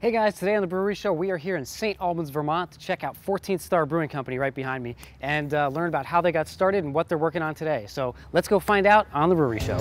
Hey 0.00 0.12
guys, 0.12 0.36
today 0.36 0.54
on 0.54 0.60
the 0.60 0.68
Brewery 0.68 0.94
Show, 0.94 1.12
we 1.12 1.32
are 1.32 1.36
here 1.36 1.56
in 1.56 1.64
St. 1.64 2.00
Albans, 2.00 2.30
Vermont 2.30 2.70
to 2.70 2.78
check 2.78 3.02
out 3.02 3.16
14th 3.26 3.60
Star 3.60 3.84
Brewing 3.84 4.08
Company 4.08 4.38
right 4.38 4.54
behind 4.54 4.84
me 4.84 4.94
and 5.22 5.52
uh, 5.52 5.66
learn 5.70 5.88
about 5.88 6.06
how 6.06 6.20
they 6.20 6.30
got 6.30 6.46
started 6.46 6.84
and 6.84 6.94
what 6.94 7.08
they're 7.08 7.18
working 7.18 7.42
on 7.42 7.52
today. 7.52 7.84
So 7.88 8.14
let's 8.32 8.46
go 8.46 8.60
find 8.60 8.86
out 8.86 9.08
on 9.12 9.28
the 9.28 9.34
Brewery 9.34 9.58
Show. 9.58 9.76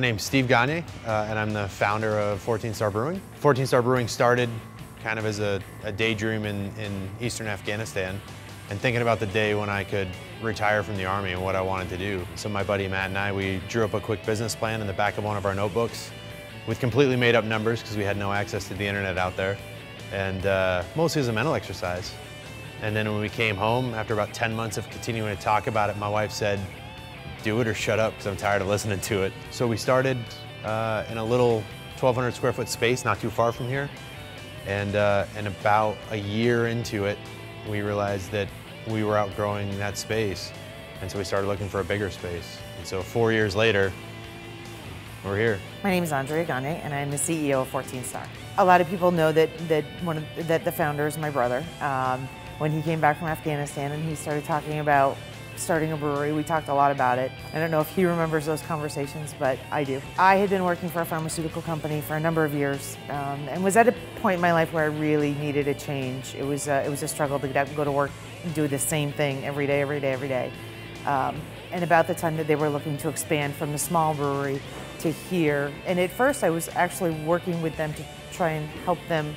My 0.00 0.06
name's 0.06 0.22
Steve 0.22 0.48
Gagne, 0.48 0.82
uh, 1.06 1.26
and 1.28 1.38
I'm 1.38 1.52
the 1.52 1.68
founder 1.68 2.18
of 2.18 2.40
14 2.40 2.72
Star 2.72 2.90
Brewing. 2.90 3.20
14 3.34 3.66
Star 3.66 3.82
Brewing 3.82 4.08
started 4.08 4.48
kind 5.02 5.18
of 5.18 5.26
as 5.26 5.40
a, 5.40 5.60
a 5.84 5.92
daydream 5.92 6.46
in, 6.46 6.74
in 6.78 7.10
eastern 7.20 7.46
Afghanistan 7.46 8.18
and 8.70 8.80
thinking 8.80 9.02
about 9.02 9.20
the 9.20 9.26
day 9.26 9.54
when 9.54 9.68
I 9.68 9.84
could 9.84 10.08
retire 10.40 10.82
from 10.82 10.96
the 10.96 11.04
Army 11.04 11.32
and 11.32 11.44
what 11.44 11.54
I 11.54 11.60
wanted 11.60 11.90
to 11.90 11.98
do. 11.98 12.26
So 12.34 12.48
my 12.48 12.62
buddy 12.62 12.88
Matt 12.88 13.10
and 13.10 13.18
I, 13.18 13.30
we 13.30 13.60
drew 13.68 13.84
up 13.84 13.92
a 13.92 14.00
quick 14.00 14.24
business 14.24 14.54
plan 14.54 14.80
in 14.80 14.86
the 14.86 14.94
back 14.94 15.18
of 15.18 15.24
one 15.24 15.36
of 15.36 15.44
our 15.44 15.54
notebooks 15.54 16.10
with 16.66 16.80
completely 16.80 17.16
made 17.16 17.34
up 17.34 17.44
numbers 17.44 17.82
because 17.82 17.98
we 17.98 18.04
had 18.04 18.16
no 18.16 18.32
access 18.32 18.66
to 18.68 18.74
the 18.74 18.86
internet 18.86 19.18
out 19.18 19.36
there. 19.36 19.58
And 20.14 20.46
uh, 20.46 20.82
mostly 20.96 21.20
as 21.20 21.28
a 21.28 21.32
mental 21.34 21.52
exercise. 21.52 22.14
And 22.80 22.96
then 22.96 23.06
when 23.12 23.20
we 23.20 23.28
came 23.28 23.54
home, 23.54 23.92
after 23.92 24.14
about 24.14 24.32
10 24.32 24.56
months 24.56 24.78
of 24.78 24.88
continuing 24.88 25.36
to 25.36 25.42
talk 25.42 25.66
about 25.66 25.90
it, 25.90 25.98
my 25.98 26.08
wife 26.08 26.32
said, 26.32 26.58
do 27.42 27.60
it 27.60 27.66
or 27.66 27.74
shut 27.74 27.98
up 27.98 28.12
because 28.12 28.26
I'm 28.26 28.36
tired 28.36 28.62
of 28.62 28.68
listening 28.68 29.00
to 29.00 29.22
it. 29.22 29.32
So 29.50 29.66
we 29.66 29.76
started 29.76 30.16
uh, 30.64 31.04
in 31.10 31.18
a 31.18 31.24
little 31.24 31.62
1,200 31.98 32.32
square 32.32 32.52
foot 32.52 32.68
space, 32.68 33.04
not 33.04 33.20
too 33.20 33.30
far 33.30 33.52
from 33.52 33.68
here. 33.68 33.90
And, 34.66 34.96
uh, 34.96 35.26
and 35.36 35.46
about 35.46 35.96
a 36.10 36.16
year 36.16 36.68
into 36.68 37.04
it, 37.04 37.18
we 37.68 37.80
realized 37.82 38.30
that 38.30 38.48
we 38.86 39.04
were 39.04 39.16
outgrowing 39.16 39.76
that 39.78 39.96
space. 39.96 40.52
And 41.00 41.10
so 41.10 41.18
we 41.18 41.24
started 41.24 41.46
looking 41.46 41.68
for 41.68 41.80
a 41.80 41.84
bigger 41.84 42.10
space. 42.10 42.58
And 42.78 42.86
so 42.86 43.02
four 43.02 43.32
years 43.32 43.56
later, 43.56 43.92
we're 45.24 45.36
here. 45.36 45.58
My 45.84 45.90
name 45.90 46.02
is 46.02 46.12
Andrea 46.12 46.44
Gagne, 46.44 46.80
and 46.82 46.94
I'm 46.94 47.10
the 47.10 47.16
CEO 47.16 47.62
of 47.62 47.68
14 47.68 48.04
Star. 48.04 48.26
A 48.56 48.64
lot 48.64 48.80
of 48.80 48.88
people 48.88 49.10
know 49.10 49.32
that 49.32 49.50
that 49.68 49.84
one 50.02 50.16
of, 50.16 50.48
that 50.48 50.64
the 50.64 50.72
founder 50.72 51.06
is 51.06 51.18
my 51.18 51.28
brother. 51.28 51.62
Um, 51.80 52.26
when 52.58 52.70
he 52.70 52.82
came 52.82 53.00
back 53.00 53.18
from 53.18 53.28
Afghanistan 53.28 53.92
and 53.92 54.06
he 54.06 54.14
started 54.14 54.44
talking 54.44 54.80
about 54.80 55.16
starting 55.60 55.92
a 55.92 55.96
brewery. 55.96 56.32
We 56.32 56.42
talked 56.42 56.68
a 56.68 56.74
lot 56.74 56.90
about 56.90 57.18
it. 57.18 57.30
I 57.52 57.58
don't 57.58 57.70
know 57.70 57.80
if 57.80 57.88
he 57.90 58.04
remembers 58.04 58.46
those 58.46 58.62
conversations, 58.62 59.34
but 59.38 59.58
I 59.70 59.84
do. 59.84 60.00
I 60.18 60.36
had 60.36 60.50
been 60.50 60.64
working 60.64 60.88
for 60.88 61.02
a 61.02 61.04
pharmaceutical 61.04 61.62
company 61.62 62.00
for 62.00 62.16
a 62.16 62.20
number 62.20 62.44
of 62.44 62.54
years 62.54 62.96
um, 63.08 63.46
and 63.48 63.62
was 63.62 63.76
at 63.76 63.86
a 63.86 63.92
point 64.16 64.36
in 64.36 64.40
my 64.40 64.52
life 64.52 64.72
where 64.72 64.84
I 64.84 64.86
really 64.86 65.34
needed 65.34 65.68
a 65.68 65.74
change. 65.74 66.34
It 66.34 66.44
was, 66.44 66.68
uh, 66.68 66.82
it 66.84 66.88
was 66.88 67.02
a 67.02 67.08
struggle 67.08 67.38
to 67.38 67.48
get 67.48 67.74
go 67.76 67.84
to 67.84 67.92
work 67.92 68.10
and 68.42 68.54
do 68.54 68.66
the 68.66 68.78
same 68.78 69.12
thing 69.12 69.44
every 69.44 69.66
day, 69.66 69.82
every 69.82 70.00
day, 70.00 70.12
every 70.12 70.28
day. 70.28 70.50
Um, 71.06 71.40
and 71.72 71.84
about 71.84 72.06
the 72.06 72.14
time 72.14 72.36
that 72.36 72.46
they 72.46 72.56
were 72.56 72.68
looking 72.68 72.96
to 72.98 73.08
expand 73.08 73.54
from 73.54 73.72
the 73.72 73.78
small 73.78 74.14
brewery 74.14 74.60
to 75.00 75.12
here. 75.12 75.72
And 75.86 75.98
at 76.00 76.10
first 76.10 76.42
I 76.42 76.50
was 76.50 76.68
actually 76.70 77.12
working 77.24 77.62
with 77.62 77.76
them 77.76 77.94
to 77.94 78.04
try 78.32 78.50
and 78.50 78.68
help 78.84 78.98
them 79.08 79.34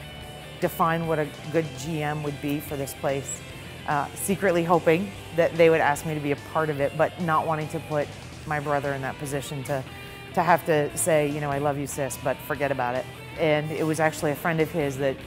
define 0.61 1.07
what 1.07 1.19
a 1.19 1.27
good 1.51 1.65
GM 1.77 2.23
would 2.23 2.41
be 2.41 2.59
for 2.59 2.75
this 2.77 2.93
place 2.93 3.41
uh, 3.87 4.07
secretly 4.15 4.63
hoping 4.63 5.11
that 5.35 5.55
they 5.55 5.69
would 5.69 5.81
ask 5.81 6.05
me 6.05 6.13
to 6.13 6.19
be 6.19 6.31
a 6.31 6.35
part 6.53 6.69
of 6.69 6.79
it, 6.79 6.97
but 6.97 7.19
not 7.21 7.45
wanting 7.45 7.67
to 7.69 7.79
put 7.81 8.07
my 8.45 8.59
brother 8.59 8.93
in 8.93 9.01
that 9.01 9.17
position 9.17 9.63
to, 9.63 9.83
to 10.33 10.43
have 10.43 10.65
to 10.65 10.95
say, 10.97 11.29
you 11.29 11.41
know, 11.41 11.49
I 11.49 11.57
love 11.57 11.77
you, 11.77 11.87
sis, 11.87 12.17
but 12.23 12.37
forget 12.37 12.71
about 12.71 12.95
it. 12.95 13.05
And 13.39 13.71
it 13.71 13.85
was 13.85 13.99
actually 13.99 14.31
a 14.31 14.35
friend 14.35 14.59
of 14.61 14.71
his 14.71 14.97
that 14.97 15.17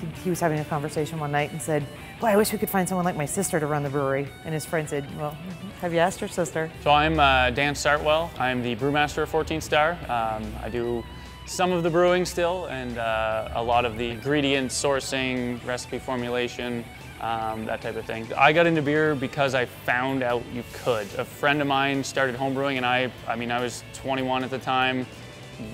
he, 0.00 0.22
he 0.24 0.30
was 0.30 0.40
having 0.40 0.58
a 0.60 0.64
conversation 0.64 1.18
one 1.18 1.32
night 1.32 1.50
and 1.52 1.60
said, 1.60 1.84
Boy, 2.20 2.28
I 2.28 2.36
wish 2.36 2.50
we 2.50 2.58
could 2.58 2.70
find 2.70 2.88
someone 2.88 3.04
like 3.04 3.16
my 3.16 3.26
sister 3.26 3.60
to 3.60 3.66
run 3.66 3.82
the 3.82 3.90
brewery. 3.90 4.26
And 4.44 4.54
his 4.54 4.64
friend 4.64 4.88
said, 4.88 5.04
Well, 5.18 5.36
have 5.80 5.92
you 5.92 5.98
asked 5.98 6.20
your 6.20 6.28
sister? 6.28 6.70
So 6.82 6.90
I'm 6.90 7.20
uh, 7.20 7.50
Dan 7.50 7.74
Sartwell. 7.74 8.30
I'm 8.38 8.62
the 8.62 8.76
brewmaster 8.76 9.22
of 9.22 9.28
14 9.28 9.60
Star. 9.60 9.98
Um, 10.08 10.50
I 10.62 10.70
do 10.70 11.04
some 11.46 11.72
of 11.72 11.82
the 11.82 11.90
brewing 11.90 12.24
still 12.24 12.66
and 12.66 12.98
uh, 12.98 13.50
a 13.54 13.62
lot 13.62 13.84
of 13.84 13.96
the 13.98 14.10
ingredient 14.10 14.70
sourcing, 14.70 15.64
recipe 15.64 15.98
formulation, 15.98 16.84
um, 17.20 17.64
that 17.64 17.80
type 17.80 17.96
of 17.96 18.04
thing. 18.04 18.26
I 18.36 18.52
got 18.52 18.66
into 18.66 18.82
beer 18.82 19.14
because 19.14 19.54
I 19.54 19.64
found 19.66 20.22
out 20.22 20.42
you 20.52 20.62
could. 20.72 21.06
A 21.18 21.24
friend 21.24 21.60
of 21.60 21.66
mine 21.66 22.04
started 22.04 22.36
homebrewing 22.36 22.76
and 22.76 22.86
I, 22.86 23.10
I 23.26 23.36
mean, 23.36 23.50
I 23.50 23.60
was 23.60 23.82
21 23.94 24.44
at 24.44 24.50
the 24.50 24.58
time, 24.58 25.06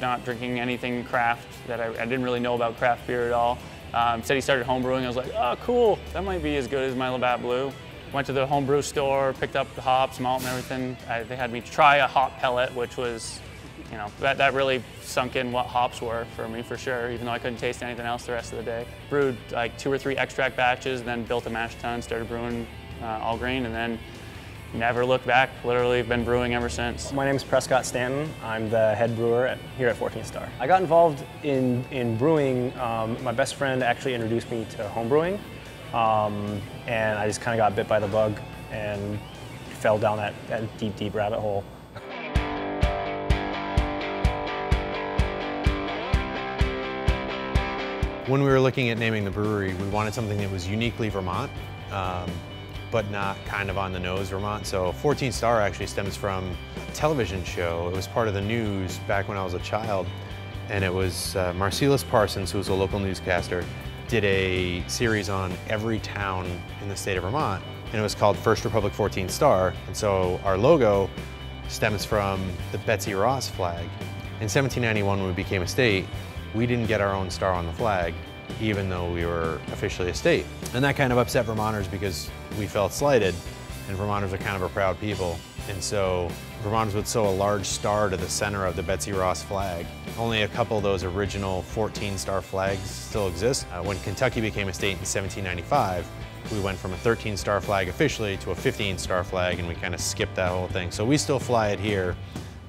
not 0.00 0.24
drinking 0.24 0.60
anything 0.60 1.04
craft 1.04 1.48
that 1.66 1.80
I, 1.80 1.88
I 1.88 2.04
didn't 2.06 2.22
really 2.22 2.40
know 2.40 2.54
about 2.54 2.76
craft 2.78 3.06
beer 3.06 3.26
at 3.26 3.32
all. 3.32 3.58
Um, 3.94 4.22
said 4.22 4.34
he 4.34 4.40
started 4.40 4.66
homebrewing, 4.66 5.04
I 5.04 5.06
was 5.06 5.16
like, 5.16 5.32
oh 5.34 5.56
cool, 5.62 5.98
that 6.12 6.24
might 6.24 6.42
be 6.42 6.56
as 6.56 6.66
good 6.66 6.88
as 6.88 6.96
my 6.96 7.08
Labatt 7.08 7.42
Blue. 7.42 7.72
Went 8.12 8.26
to 8.26 8.32
the 8.32 8.46
homebrew 8.46 8.82
store, 8.82 9.32
picked 9.34 9.56
up 9.56 9.72
the 9.74 9.80
hops, 9.80 10.20
malt 10.20 10.42
and 10.42 10.50
everything. 10.50 10.96
I, 11.08 11.22
they 11.22 11.36
had 11.36 11.50
me 11.50 11.60
try 11.60 11.96
a 11.96 12.06
hop 12.06 12.38
pellet, 12.38 12.74
which 12.74 12.96
was 12.96 13.40
you 13.90 13.96
know, 13.96 14.10
that, 14.20 14.38
that 14.38 14.54
really 14.54 14.82
sunk 15.02 15.36
in 15.36 15.52
what 15.52 15.66
hops 15.66 16.00
were 16.00 16.26
for 16.36 16.48
me 16.48 16.62
for 16.62 16.76
sure, 16.76 17.10
even 17.10 17.26
though 17.26 17.32
I 17.32 17.38
couldn't 17.38 17.58
taste 17.58 17.82
anything 17.82 18.06
else 18.06 18.26
the 18.26 18.32
rest 18.32 18.52
of 18.52 18.58
the 18.58 18.64
day. 18.64 18.86
Brewed 19.10 19.36
like 19.50 19.76
two 19.78 19.90
or 19.90 19.98
three 19.98 20.16
extract 20.16 20.56
batches, 20.56 21.02
then 21.02 21.24
built 21.24 21.46
a 21.46 21.50
mash 21.50 21.74
tun, 21.76 22.02
started 22.02 22.28
brewing 22.28 22.66
uh, 23.02 23.20
all 23.22 23.36
grain, 23.36 23.66
and 23.66 23.74
then 23.74 23.98
never 24.74 25.04
looked 25.04 25.26
back. 25.26 25.50
Literally 25.64 26.02
been 26.02 26.24
brewing 26.24 26.54
ever 26.54 26.68
since. 26.68 27.12
My 27.12 27.24
name 27.24 27.36
is 27.36 27.44
Prescott 27.44 27.84
Stanton. 27.84 28.32
I'm 28.42 28.70
the 28.70 28.94
head 28.94 29.14
brewer 29.16 29.46
at, 29.46 29.58
here 29.76 29.88
at 29.88 29.96
14 29.96 30.24
Star. 30.24 30.48
I 30.60 30.66
got 30.66 30.80
involved 30.80 31.24
in, 31.42 31.84
in 31.90 32.16
brewing. 32.16 32.76
Um, 32.78 33.22
my 33.22 33.32
best 33.32 33.54
friend 33.56 33.82
actually 33.82 34.14
introduced 34.14 34.50
me 34.50 34.66
to 34.76 34.88
home 34.88 35.08
brewing, 35.08 35.38
um, 35.92 36.60
and 36.86 37.18
I 37.18 37.26
just 37.26 37.40
kind 37.40 37.58
of 37.58 37.64
got 37.64 37.76
bit 37.76 37.88
by 37.88 37.98
the 37.98 38.08
bug 38.08 38.38
and 38.70 39.18
fell 39.80 39.98
down 39.98 40.16
that, 40.18 40.34
that 40.48 40.78
deep, 40.78 40.96
deep 40.96 41.14
rabbit 41.14 41.40
hole. 41.40 41.64
When 48.32 48.42
we 48.42 48.48
were 48.48 48.60
looking 48.60 48.88
at 48.88 48.96
naming 48.96 49.26
the 49.26 49.30
brewery, 49.30 49.74
we 49.74 49.86
wanted 49.90 50.14
something 50.14 50.38
that 50.38 50.50
was 50.50 50.66
uniquely 50.66 51.10
Vermont, 51.10 51.52
um, 51.90 52.30
but 52.90 53.10
not 53.10 53.36
kind 53.44 53.68
of 53.68 53.76
on 53.76 53.92
the 53.92 54.00
nose 54.00 54.30
Vermont. 54.30 54.66
So 54.66 54.92
14 54.92 55.30
Star 55.30 55.60
actually 55.60 55.88
stems 55.88 56.16
from 56.16 56.56
a 56.88 56.92
television 56.92 57.44
show. 57.44 57.88
It 57.88 57.94
was 57.94 58.06
part 58.06 58.28
of 58.28 58.32
the 58.32 58.40
news 58.40 58.96
back 59.00 59.28
when 59.28 59.36
I 59.36 59.44
was 59.44 59.52
a 59.52 59.58
child. 59.58 60.06
And 60.70 60.82
it 60.82 60.90
was 60.90 61.36
uh, 61.36 61.52
Marselis 61.52 62.08
Parsons, 62.08 62.50
who 62.50 62.56
was 62.56 62.68
a 62.68 62.74
local 62.74 62.98
newscaster, 62.98 63.66
did 64.08 64.24
a 64.24 64.82
series 64.88 65.28
on 65.28 65.52
every 65.68 65.98
town 65.98 66.46
in 66.80 66.88
the 66.88 66.96
state 66.96 67.18
of 67.18 67.24
Vermont. 67.24 67.62
And 67.88 67.96
it 67.96 68.02
was 68.02 68.14
called 68.14 68.38
First 68.38 68.64
Republic 68.64 68.94
14 68.94 69.28
Star. 69.28 69.74
And 69.86 69.94
so 69.94 70.40
our 70.42 70.56
logo 70.56 71.10
stems 71.68 72.06
from 72.06 72.42
the 72.70 72.78
Betsy 72.78 73.12
Ross 73.12 73.50
flag. 73.50 73.84
In 74.40 74.48
1791, 74.48 75.18
when 75.18 75.28
we 75.28 75.34
became 75.34 75.60
a 75.60 75.68
state, 75.68 76.06
we 76.54 76.66
didn't 76.66 76.86
get 76.86 77.00
our 77.00 77.14
own 77.14 77.30
star 77.30 77.52
on 77.52 77.66
the 77.66 77.72
flag, 77.72 78.14
even 78.60 78.88
though 78.88 79.12
we 79.12 79.24
were 79.24 79.60
officially 79.72 80.10
a 80.10 80.14
state. 80.14 80.46
And 80.74 80.84
that 80.84 80.96
kind 80.96 81.12
of 81.12 81.18
upset 81.18 81.46
Vermonters 81.46 81.88
because 81.88 82.30
we 82.58 82.66
felt 82.66 82.92
slighted, 82.92 83.34
and 83.88 83.96
Vermonters 83.96 84.32
are 84.32 84.38
kind 84.38 84.56
of 84.56 84.62
a 84.62 84.68
proud 84.68 84.98
people. 85.00 85.38
And 85.68 85.82
so 85.82 86.28
Vermonters 86.62 86.94
would 86.94 87.06
sew 87.06 87.28
a 87.28 87.30
large 87.30 87.64
star 87.64 88.10
to 88.10 88.16
the 88.16 88.28
center 88.28 88.66
of 88.66 88.76
the 88.76 88.82
Betsy 88.82 89.12
Ross 89.12 89.42
flag. 89.42 89.86
Only 90.18 90.42
a 90.42 90.48
couple 90.48 90.76
of 90.76 90.82
those 90.82 91.04
original 91.04 91.62
14 91.62 92.18
star 92.18 92.42
flags 92.42 92.82
still 92.82 93.28
exist. 93.28 93.66
Uh, 93.72 93.82
when 93.82 93.98
Kentucky 94.00 94.40
became 94.40 94.68
a 94.68 94.72
state 94.72 94.92
in 94.92 94.98
1795, 94.98 96.06
we 96.50 96.60
went 96.60 96.76
from 96.78 96.92
a 96.92 96.96
13 96.96 97.36
star 97.36 97.60
flag 97.60 97.88
officially 97.88 98.36
to 98.38 98.50
a 98.50 98.54
15 98.54 98.98
star 98.98 99.22
flag 99.22 99.58
and 99.58 99.68
we 99.68 99.74
kind 99.74 99.94
of 99.94 100.00
skipped 100.00 100.34
that 100.34 100.50
whole 100.50 100.68
thing. 100.68 100.90
So 100.90 101.04
we 101.04 101.16
still 101.16 101.38
fly 101.38 101.68
it 101.68 101.78
here, 101.78 102.16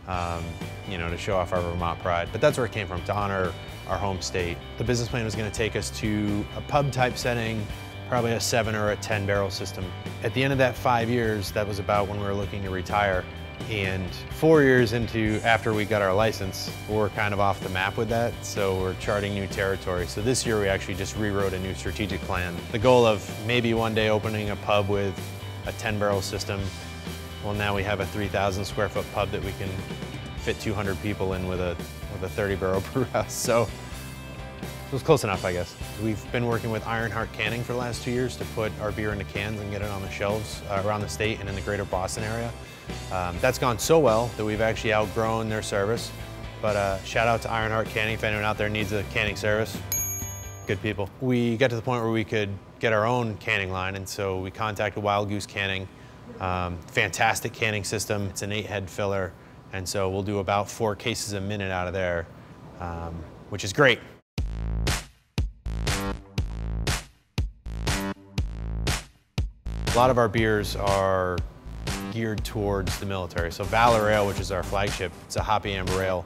um, 0.08 0.44
you 0.88 0.98
know, 0.98 1.10
to 1.10 1.18
show 1.18 1.36
off 1.36 1.52
our 1.54 1.62
Vermont 1.62 2.00
pride. 2.00 2.30
But 2.32 2.42
that's 2.42 2.58
where 2.58 2.66
it 2.66 2.72
came 2.72 2.88
from, 2.88 3.04
to 3.06 3.14
honor 3.14 3.52
our 3.88 3.98
home 3.98 4.22
state. 4.22 4.58
The 4.78 4.84
business 4.84 5.10
plan 5.10 5.26
was 5.26 5.36
going 5.36 5.50
to 5.50 5.56
take 5.56 5.76
us 5.76 5.90
to 6.00 6.46
a 6.56 6.62
pub 6.62 6.92
type 6.92 7.18
setting, 7.18 7.66
probably 8.10 8.34
a 8.34 8.40
seven 8.40 8.76
or 8.76 8.92
a 8.92 8.96
10 8.98 9.26
barrel 9.26 9.50
system. 9.50 9.86
At 10.24 10.34
the 10.34 10.44
end 10.44 10.54
of 10.54 10.60
that 10.60 10.76
five 10.76 11.10
years, 11.10 11.52
that 11.52 11.68
was 11.68 11.80
about 11.80 12.08
when 12.08 12.20
we 12.20 12.26
were 12.26 12.34
looking 12.34 12.64
to 12.64 12.70
retire. 12.70 13.24
And 13.70 14.10
four 14.32 14.62
years 14.62 14.94
into 14.94 15.40
after 15.44 15.74
we 15.74 15.86
got 15.86 16.02
our 16.02 16.14
license, 16.14 16.72
we're 16.90 17.10
kind 17.10 17.34
of 17.34 17.40
off 17.40 17.60
the 17.62 17.70
map 17.70 17.98
with 17.98 18.10
that, 18.10 18.34
so 18.44 18.80
we're 18.80 18.96
charting 18.96 19.34
new 19.34 19.48
territory. 19.48 20.06
So 20.08 20.22
this 20.22 20.46
year 20.46 20.60
we 20.60 20.68
actually 20.68 20.96
just 20.96 21.16
rewrote 21.16 21.54
a 21.54 21.60
new 21.60 21.74
strategic 21.74 22.20
plan. 22.22 22.56
The 22.72 22.80
goal 22.80 23.06
of 23.06 23.28
maybe 23.48 23.74
one 23.74 23.96
day 23.96 24.10
opening 24.10 24.50
a 24.50 24.56
pub 24.58 24.90
with 24.90 25.18
a 25.66 25.72
10 25.74 25.98
barrel 25.98 26.22
system. 26.22 26.60
Well, 27.44 27.54
now 27.54 27.76
we 27.76 27.84
have 27.84 28.00
a 28.00 28.06
3,000 28.08 28.66
square 28.66 28.90
foot 28.90 29.06
pub 29.14 29.32
that 29.32 29.44
we 29.44 29.52
can 29.54 29.70
fit 30.38 30.60
200 30.60 31.02
people 31.02 31.34
in 31.34 31.48
with 31.48 31.62
a, 31.62 31.78
with 32.14 32.24
a 32.24 32.30
30 32.30 32.56
barrel 32.56 32.84
brew 32.94 33.04
house. 33.06 33.34
So 33.34 33.64
it 33.64 34.94
was 34.94 35.04
close 35.04 35.24
enough, 35.24 35.44
I 35.44 35.54
guess. 35.54 35.76
We've 36.04 36.32
been 36.32 36.46
working 36.46 36.70
with 36.70 36.86
Ironheart 36.86 37.34
Canning 37.34 37.64
for 37.64 37.74
the 37.74 37.80
last 37.80 38.04
two 38.04 38.12
years 38.12 38.38
to 38.38 38.46
put 38.54 38.72
our 38.80 38.92
beer 38.92 39.12
into 39.12 39.26
cans 39.26 39.60
and 39.60 39.72
get 39.72 39.82
it 39.82 39.90
on 39.90 40.02
the 40.02 40.10
shelves 40.10 40.62
uh, 40.70 40.84
around 40.86 41.02
the 41.02 41.10
state 41.10 41.40
and 41.40 41.50
in 41.50 41.56
the 41.56 41.62
greater 41.62 41.86
Boston 41.86 42.24
area. 42.24 42.52
Um, 43.12 43.36
that's 43.42 43.58
gone 43.58 43.80
so 43.80 44.00
well 44.00 44.30
that 44.38 44.46
we've 44.46 44.62
actually 44.62 44.94
outgrown 44.94 45.50
their 45.50 45.64
service. 45.64 46.12
But 46.62 46.76
uh, 46.76 47.04
shout 47.04 47.28
out 47.28 47.42
to 47.42 47.52
Ironheart 47.52 47.88
Canning 47.88 48.14
if 48.14 48.24
anyone 48.24 48.46
out 48.46 48.58
there 48.58 48.70
needs 48.70 48.92
a 48.94 49.04
canning 49.12 49.36
service. 49.36 49.78
Good 50.66 50.82
people. 50.82 51.10
We 51.20 51.58
got 51.58 51.72
to 51.72 51.76
the 51.76 51.82
point 51.82 52.04
where 52.04 52.12
we 52.12 52.24
could 52.24 52.50
get 52.80 52.94
our 52.94 53.06
own 53.06 53.36
canning 53.38 53.72
line, 53.72 53.96
and 53.96 54.08
so 54.08 54.40
we 54.40 54.52
contacted 54.52 55.04
Wild 55.04 55.28
Goose 55.28 55.46
Canning. 55.46 55.88
Um, 56.40 56.78
fantastic 56.88 57.52
canning 57.52 57.84
system. 57.84 58.28
It's 58.28 58.44
an 58.44 58.52
eight 58.52 58.66
head 58.66 58.90
filler, 58.90 59.34
and 59.74 59.90
so 59.90 60.08
we'll 60.10 60.24
do 60.24 60.38
about 60.38 60.70
four 60.70 60.96
cases 60.96 61.34
a 61.34 61.42
minute 61.42 61.72
out 61.72 61.88
of 61.88 61.94
there, 61.94 62.28
um, 62.80 63.14
which 63.50 63.64
is 63.64 63.74
great. 63.74 64.00
A 69.88 69.96
lot 69.96 70.10
of 70.10 70.18
our 70.18 70.30
beers 70.30 70.76
are 70.76 71.38
geared 72.12 72.44
towards 72.44 73.00
the 73.00 73.06
military. 73.06 73.52
So 73.52 73.64
Valor 73.64 74.10
Ale, 74.10 74.28
which 74.28 74.40
is 74.40 74.52
our 74.52 74.64
flagship, 74.64 75.12
it's 75.26 75.36
a 75.36 75.44
hoppy 75.44 75.74
amber 75.74 76.02
ale. 76.02 76.26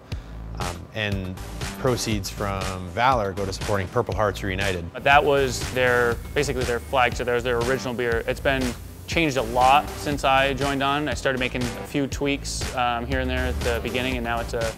Um, 0.60 0.76
and 0.96 1.38
proceeds 1.78 2.30
from 2.30 2.88
Valor 2.90 3.32
go 3.32 3.46
to 3.46 3.54
supporting 3.54 3.88
Purple 3.90 4.16
Hearts 4.16 4.42
Reunited. 4.42 4.92
That 4.96 5.24
was 5.24 5.60
their, 5.74 6.16
basically 6.34 6.64
their 6.64 6.80
flagship, 6.80 7.28
that 7.28 7.36
was 7.36 7.44
their 7.44 7.60
original 7.60 7.94
beer. 7.94 8.24
It's 8.26 8.40
been 8.40 8.74
changed 9.08 9.38
a 9.38 9.42
lot 9.42 9.90
since 9.92 10.24
I 10.24 10.54
joined 10.54 10.84
on. 10.84 11.08
I 11.08 11.14
started 11.14 11.40
making 11.40 11.64
a 11.64 11.88
few 11.88 12.08
tweaks 12.08 12.76
um, 12.76 13.06
here 13.06 13.22
and 13.22 13.30
there 13.30 13.46
at 13.46 13.60
the 13.62 13.80
beginning 13.82 14.18
and 14.18 14.24
now 14.24 14.40
it's 14.40 14.54
a 14.54 14.74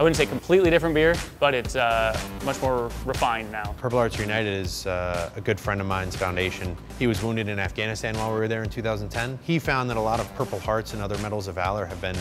I 0.00 0.02
wouldn't 0.02 0.16
say 0.16 0.24
completely 0.24 0.70
different 0.70 0.94
beer, 0.94 1.14
but 1.40 1.52
it's 1.52 1.76
uh, 1.76 2.18
much 2.46 2.58
more 2.62 2.90
refined 3.04 3.52
now. 3.52 3.74
Purple 3.76 3.98
Hearts 3.98 4.18
United 4.18 4.48
is 4.50 4.86
uh, 4.86 5.28
a 5.36 5.42
good 5.42 5.60
friend 5.60 5.78
of 5.78 5.86
mine's 5.86 6.16
foundation. 6.16 6.74
He 6.98 7.06
was 7.06 7.22
wounded 7.22 7.50
in 7.50 7.58
Afghanistan 7.58 8.16
while 8.16 8.32
we 8.32 8.38
were 8.38 8.48
there 8.48 8.62
in 8.62 8.70
2010. 8.70 9.38
He 9.42 9.58
found 9.58 9.90
that 9.90 9.98
a 9.98 10.00
lot 10.00 10.18
of 10.18 10.34
Purple 10.36 10.58
Hearts 10.58 10.94
and 10.94 11.02
other 11.02 11.18
Medals 11.18 11.48
of 11.48 11.56
Valor 11.56 11.84
have 11.84 12.00
been 12.00 12.16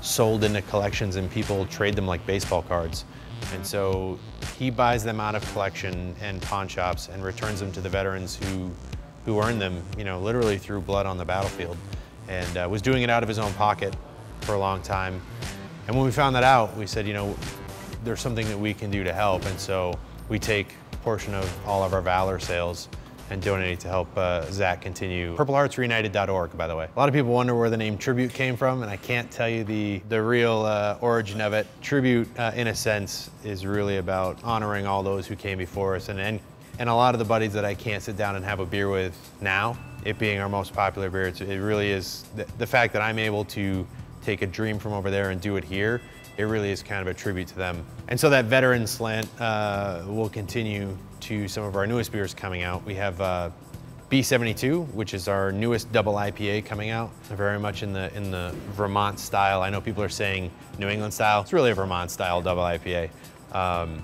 sold 0.00 0.42
into 0.42 0.62
collections 0.62 1.16
and 1.16 1.30
people 1.30 1.66
trade 1.66 1.94
them 1.94 2.06
like 2.06 2.24
baseball 2.24 2.62
cards. 2.62 3.04
And 3.52 3.66
so 3.66 4.18
he 4.56 4.70
buys 4.70 5.04
them 5.04 5.20
out 5.20 5.34
of 5.34 5.52
collection 5.52 6.14
and 6.22 6.40
pawn 6.40 6.66
shops 6.66 7.10
and 7.12 7.22
returns 7.22 7.60
them 7.60 7.70
to 7.72 7.82
the 7.82 7.90
veterans 7.90 8.36
who, 8.36 8.70
who 9.28 9.42
earned 9.42 9.60
them, 9.60 9.82
you 9.98 10.04
know, 10.04 10.18
literally 10.18 10.56
through 10.56 10.80
blood 10.80 11.04
on 11.04 11.18
the 11.18 11.24
battlefield. 11.24 11.76
And 12.28 12.56
uh, 12.56 12.66
was 12.70 12.80
doing 12.80 13.02
it 13.02 13.10
out 13.10 13.22
of 13.22 13.28
his 13.28 13.38
own 13.38 13.52
pocket 13.54 13.94
for 14.40 14.54
a 14.54 14.58
long 14.58 14.80
time. 14.80 15.20
And 15.86 15.94
when 15.94 16.06
we 16.06 16.10
found 16.10 16.34
that 16.34 16.44
out, 16.44 16.74
we 16.78 16.86
said, 16.86 17.06
you 17.06 17.12
know, 17.12 17.36
there's 18.04 18.20
something 18.20 18.48
that 18.48 18.58
we 18.58 18.72
can 18.72 18.90
do 18.90 19.04
to 19.04 19.12
help. 19.12 19.44
And 19.44 19.60
so 19.60 19.92
we 20.30 20.38
take 20.38 20.68
a 20.92 20.96
portion 20.98 21.34
of 21.34 21.66
all 21.66 21.84
of 21.84 21.92
our 21.92 22.00
Valor 22.00 22.38
sales 22.38 22.88
and 23.28 23.42
donate 23.42 23.80
to 23.80 23.88
help 23.88 24.08
uh, 24.16 24.50
Zach 24.50 24.80
continue. 24.80 25.36
PurpleHeartsReunited.org, 25.36 26.56
by 26.56 26.66
the 26.66 26.74
way. 26.74 26.88
A 26.94 26.98
lot 26.98 27.10
of 27.10 27.14
people 27.14 27.32
wonder 27.32 27.54
where 27.54 27.68
the 27.68 27.76
name 27.76 27.98
Tribute 27.98 28.32
came 28.32 28.56
from, 28.56 28.82
and 28.82 28.90
I 28.90 28.96
can't 28.96 29.30
tell 29.30 29.48
you 29.48 29.62
the, 29.62 30.00
the 30.08 30.22
real 30.22 30.62
uh, 30.62 30.96
origin 31.02 31.42
of 31.42 31.52
it. 31.52 31.66
Tribute, 31.82 32.28
uh, 32.38 32.52
in 32.54 32.68
a 32.68 32.74
sense, 32.74 33.28
is 33.44 33.66
really 33.66 33.98
about 33.98 34.42
honoring 34.42 34.86
all 34.86 35.02
those 35.02 35.26
who 35.26 35.36
came 35.36 35.58
before 35.58 35.96
us. 35.96 36.08
And, 36.08 36.18
and, 36.18 36.40
and 36.78 36.88
a 36.88 36.94
lot 36.94 37.14
of 37.14 37.18
the 37.18 37.24
buddies 37.24 37.52
that 37.52 37.64
I 37.64 37.74
can't 37.74 38.02
sit 38.02 38.16
down 38.16 38.36
and 38.36 38.44
have 38.44 38.60
a 38.60 38.66
beer 38.66 38.88
with 38.88 39.16
now, 39.40 39.76
it 40.04 40.18
being 40.18 40.38
our 40.38 40.48
most 40.48 40.72
popular 40.72 41.10
beer, 41.10 41.26
it 41.26 41.40
really 41.40 41.90
is 41.90 42.24
the, 42.36 42.46
the 42.58 42.66
fact 42.66 42.92
that 42.92 43.02
I'm 43.02 43.18
able 43.18 43.44
to 43.46 43.86
take 44.22 44.42
a 44.42 44.46
dream 44.46 44.78
from 44.78 44.92
over 44.92 45.10
there 45.10 45.30
and 45.30 45.40
do 45.40 45.56
it 45.56 45.64
here, 45.64 46.00
it 46.36 46.44
really 46.44 46.70
is 46.70 46.82
kind 46.82 47.00
of 47.00 47.08
a 47.08 47.14
tribute 47.14 47.48
to 47.48 47.56
them. 47.56 47.84
And 48.08 48.18
so 48.18 48.30
that 48.30 48.44
veteran 48.44 48.86
slant 48.86 49.28
uh, 49.40 50.04
will 50.06 50.28
continue 50.28 50.96
to 51.20 51.48
some 51.48 51.64
of 51.64 51.74
our 51.76 51.86
newest 51.86 52.12
beers 52.12 52.32
coming 52.32 52.62
out. 52.62 52.84
We 52.84 52.94
have 52.94 53.20
uh, 53.20 53.50
B72, 54.10 54.94
which 54.94 55.14
is 55.14 55.28
our 55.28 55.52
newest 55.52 55.92
double 55.92 56.14
IPA 56.14 56.64
coming 56.64 56.90
out, 56.90 57.10
very 57.24 57.58
much 57.58 57.82
in 57.82 57.92
the 57.92 58.14
in 58.16 58.30
the 58.30 58.54
Vermont 58.70 59.18
style. 59.18 59.62
I 59.62 59.68
know 59.68 59.80
people 59.80 60.02
are 60.02 60.08
saying 60.08 60.50
New 60.78 60.88
England 60.88 61.12
style. 61.12 61.42
It's 61.42 61.52
really 61.52 61.72
a 61.72 61.74
Vermont 61.74 62.10
style 62.10 62.40
double 62.40 62.62
IPA. 62.62 63.10
Um, 63.52 64.02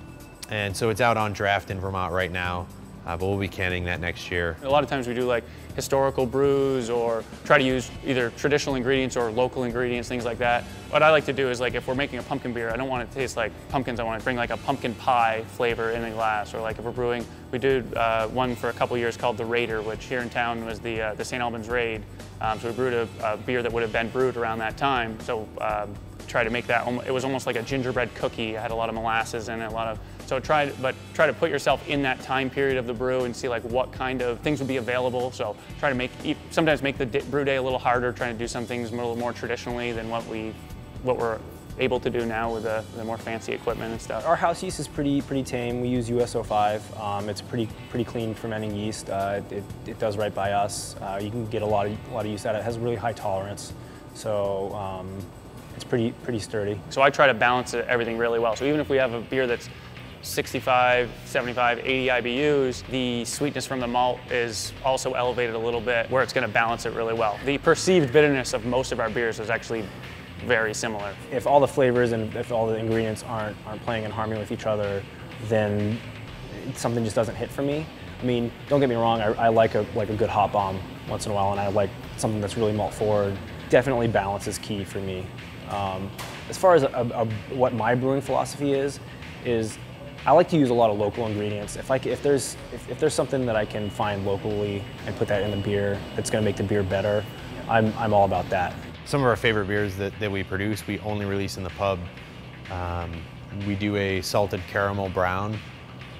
and 0.54 0.76
so 0.76 0.88
it's 0.90 1.00
out 1.00 1.16
on 1.16 1.32
draft 1.32 1.70
in 1.70 1.80
Vermont 1.80 2.12
right 2.12 2.30
now, 2.30 2.68
uh, 3.06 3.16
but 3.16 3.26
we'll 3.26 3.38
be 3.38 3.48
canning 3.48 3.84
that 3.86 4.00
next 4.00 4.30
year. 4.30 4.56
A 4.62 4.68
lot 4.68 4.84
of 4.84 4.88
times 4.88 5.08
we 5.08 5.12
do 5.12 5.22
like 5.22 5.42
historical 5.74 6.26
brews 6.26 6.88
or 6.90 7.24
try 7.44 7.58
to 7.58 7.64
use 7.64 7.90
either 8.06 8.30
traditional 8.36 8.76
ingredients 8.76 9.16
or 9.16 9.32
local 9.32 9.64
ingredients, 9.64 10.08
things 10.08 10.24
like 10.24 10.38
that. 10.38 10.62
What 10.90 11.02
I 11.02 11.10
like 11.10 11.24
to 11.24 11.32
do 11.32 11.50
is 11.50 11.60
like 11.60 11.74
if 11.74 11.88
we're 11.88 11.96
making 11.96 12.20
a 12.20 12.22
pumpkin 12.22 12.52
beer, 12.52 12.70
I 12.70 12.76
don't 12.76 12.88
want 12.88 13.02
it 13.02 13.08
to 13.08 13.14
taste 13.14 13.36
like 13.36 13.50
pumpkins. 13.68 13.98
I 13.98 14.04
want 14.04 14.20
to 14.20 14.24
bring 14.24 14.36
like 14.36 14.50
a 14.50 14.56
pumpkin 14.58 14.94
pie 14.94 15.42
flavor 15.48 15.90
in 15.90 16.02
the 16.02 16.10
glass. 16.10 16.54
Or 16.54 16.60
like 16.60 16.78
if 16.78 16.84
we're 16.84 16.92
brewing, 16.92 17.26
we 17.50 17.58
did 17.58 17.92
uh, 17.96 18.28
one 18.28 18.54
for 18.54 18.68
a 18.68 18.72
couple 18.72 18.96
years 18.96 19.16
called 19.16 19.36
the 19.36 19.44
Raider, 19.44 19.82
which 19.82 20.04
here 20.04 20.20
in 20.20 20.30
town 20.30 20.64
was 20.64 20.78
the 20.78 21.02
uh, 21.02 21.14
the 21.14 21.24
St. 21.24 21.42
Albans 21.42 21.68
Raid. 21.68 22.02
Um, 22.40 22.60
so 22.60 22.68
we 22.68 22.74
brewed 22.74 22.94
a, 22.94 23.08
a, 23.24 23.36
beer 23.38 23.62
that 23.62 23.72
would 23.72 23.82
have 23.82 23.92
been 23.92 24.08
brewed 24.08 24.36
around 24.36 24.58
that 24.58 24.76
time. 24.76 25.18
So 25.20 25.48
um, 25.60 25.94
try 26.26 26.44
to 26.44 26.50
make 26.50 26.66
that. 26.66 26.86
It 27.06 27.12
was 27.12 27.24
almost 27.24 27.46
like 27.46 27.56
a 27.56 27.62
gingerbread 27.62 28.14
cookie. 28.14 28.54
It 28.54 28.60
had 28.60 28.70
a 28.70 28.74
lot 28.74 28.88
of 28.88 28.94
molasses 28.94 29.48
in 29.48 29.60
it, 29.60 29.66
a 29.66 29.70
lot 29.70 29.88
of 29.88 29.98
so 30.26 30.40
try, 30.40 30.70
but 30.80 30.94
try 31.12 31.26
to 31.26 31.32
put 31.32 31.50
yourself 31.50 31.86
in 31.88 32.02
that 32.02 32.20
time 32.20 32.50
period 32.50 32.76
of 32.76 32.86
the 32.86 32.94
brew 32.94 33.24
and 33.24 33.34
see 33.34 33.48
like 33.48 33.62
what 33.64 33.92
kind 33.92 34.22
of 34.22 34.40
things 34.40 34.58
would 34.58 34.68
be 34.68 34.76
available. 34.78 35.30
So 35.30 35.56
try 35.78 35.90
to 35.90 35.94
make, 35.94 36.10
sometimes 36.50 36.82
make 36.82 36.98
the 36.98 37.06
brew 37.06 37.44
day 37.44 37.56
a 37.56 37.62
little 37.62 37.78
harder, 37.78 38.12
trying 38.12 38.34
to 38.34 38.38
do 38.38 38.48
some 38.48 38.66
things 38.66 38.90
a 38.90 38.94
little 38.94 39.16
more 39.16 39.32
traditionally 39.32 39.92
than 39.92 40.08
what 40.08 40.26
we, 40.26 40.54
what 41.02 41.18
we're 41.18 41.38
able 41.78 41.98
to 42.00 42.10
do 42.10 42.24
now 42.24 42.52
with 42.52 42.62
the, 42.62 42.84
the, 42.96 43.04
more 43.04 43.18
fancy 43.18 43.52
equipment 43.52 43.92
and 43.92 44.00
stuff. 44.00 44.26
Our 44.26 44.36
house 44.36 44.62
yeast 44.62 44.78
is 44.78 44.88
pretty 44.88 45.20
pretty 45.20 45.42
tame. 45.42 45.80
We 45.80 45.88
use 45.88 46.08
US-05. 46.08 47.00
Um, 47.00 47.28
it's 47.28 47.40
pretty 47.40 47.68
pretty 47.90 48.04
clean 48.04 48.34
fermenting 48.34 48.74
yeast. 48.74 49.10
Uh, 49.10 49.42
it, 49.50 49.64
it, 49.86 49.98
does 49.98 50.16
right 50.16 50.34
by 50.34 50.52
us. 50.52 50.96
Uh, 51.00 51.18
you 51.22 51.30
can 51.30 51.46
get 51.46 51.62
a 51.62 51.66
lot 51.66 51.86
of 51.86 51.98
a 52.10 52.14
lot 52.14 52.24
of 52.24 52.30
use 52.30 52.46
out 52.46 52.54
of 52.54 52.60
it. 52.60 52.60
It 52.60 52.64
has 52.64 52.78
really 52.78 52.96
high 52.96 53.12
tolerance, 53.12 53.72
so 54.14 54.72
um, 54.74 55.18
it's 55.74 55.84
pretty 55.84 56.12
pretty 56.22 56.38
sturdy. 56.38 56.80
So 56.90 57.02
I 57.02 57.10
try 57.10 57.26
to 57.26 57.34
balance 57.34 57.74
everything 57.74 58.18
really 58.18 58.38
well. 58.38 58.54
So 58.54 58.64
even 58.64 58.80
if 58.80 58.88
we 58.88 58.96
have 58.98 59.12
a 59.12 59.20
beer 59.20 59.46
that's 59.46 59.68
65, 60.24 61.10
75, 61.26 61.78
80 61.80 62.08
IBUs, 62.08 62.86
the 62.88 63.24
sweetness 63.24 63.66
from 63.66 63.80
the 63.80 63.86
malt 63.86 64.18
is 64.30 64.72
also 64.84 65.12
elevated 65.12 65.54
a 65.54 65.58
little 65.58 65.80
bit 65.80 66.10
where 66.10 66.22
it's 66.22 66.32
going 66.32 66.46
to 66.46 66.52
balance 66.52 66.86
it 66.86 66.94
really 66.94 67.14
well. 67.14 67.38
The 67.44 67.58
perceived 67.58 68.12
bitterness 68.12 68.54
of 68.54 68.64
most 68.64 68.90
of 68.90 69.00
our 69.00 69.10
beers 69.10 69.38
is 69.38 69.50
actually 69.50 69.84
very 70.46 70.74
similar. 70.74 71.14
If 71.30 71.46
all 71.46 71.60
the 71.60 71.68
flavors 71.68 72.12
and 72.12 72.34
if 72.34 72.52
all 72.52 72.66
the 72.66 72.76
ingredients 72.76 73.22
aren't, 73.22 73.56
aren't 73.66 73.82
playing 73.82 74.04
in 74.04 74.10
harmony 74.10 74.40
with 74.40 74.50
each 74.50 74.66
other, 74.66 75.02
then 75.48 75.98
something 76.74 77.04
just 77.04 77.16
doesn't 77.16 77.36
hit 77.36 77.50
for 77.50 77.62
me. 77.62 77.86
I 78.20 78.24
mean, 78.24 78.50
don't 78.68 78.80
get 78.80 78.88
me 78.88 78.94
wrong, 78.94 79.20
I, 79.20 79.32
I 79.34 79.48
like 79.48 79.74
a 79.74 79.84
like 79.94 80.08
a 80.08 80.16
good 80.16 80.30
hop 80.30 80.52
bomb 80.52 80.80
once 81.08 81.26
in 81.26 81.32
a 81.32 81.34
while, 81.34 81.52
and 81.52 81.60
I 81.60 81.68
like 81.68 81.90
something 82.16 82.40
that's 82.40 82.56
really 82.56 82.72
malt 82.72 82.94
forward. 82.94 83.36
Definitely 83.68 84.08
balance 84.08 84.46
is 84.46 84.58
key 84.58 84.84
for 84.84 84.98
me. 84.98 85.26
Um, 85.68 86.10
as 86.48 86.56
far 86.56 86.74
as 86.74 86.84
a, 86.84 86.88
a, 86.88 87.26
what 87.54 87.74
my 87.74 87.94
brewing 87.94 88.20
philosophy 88.20 88.72
is, 88.72 89.00
is 89.44 89.78
I 90.26 90.32
like 90.32 90.48
to 90.48 90.56
use 90.56 90.70
a 90.70 90.74
lot 90.74 90.88
of 90.88 90.96
local 90.96 91.26
ingredients. 91.26 91.76
If, 91.76 91.90
I, 91.90 91.96
if, 91.96 92.22
there's, 92.22 92.56
if, 92.72 92.88
if 92.90 92.98
there's 92.98 93.12
something 93.12 93.44
that 93.44 93.56
I 93.56 93.66
can 93.66 93.90
find 93.90 94.24
locally 94.24 94.82
and 95.06 95.14
put 95.16 95.28
that 95.28 95.42
in 95.42 95.50
the 95.50 95.58
beer 95.58 96.00
that's 96.16 96.30
to 96.30 96.40
make 96.40 96.56
the 96.56 96.62
beer 96.62 96.82
better, 96.82 97.22
I'm, 97.68 97.92
I'm 97.98 98.14
all 98.14 98.24
about 98.24 98.48
that. 98.48 98.74
Some 99.04 99.20
of 99.20 99.26
our 99.26 99.36
favorite 99.36 99.66
beers 99.66 99.96
that, 99.96 100.18
that 100.20 100.32
we 100.32 100.42
produce, 100.42 100.86
we 100.86 100.98
only 101.00 101.26
release 101.26 101.58
in 101.58 101.62
the 101.62 101.70
pub. 101.70 101.98
Um, 102.70 103.12
we 103.66 103.74
do 103.74 103.96
a 103.96 104.22
salted 104.22 104.62
caramel 104.66 105.10
brown. 105.10 105.58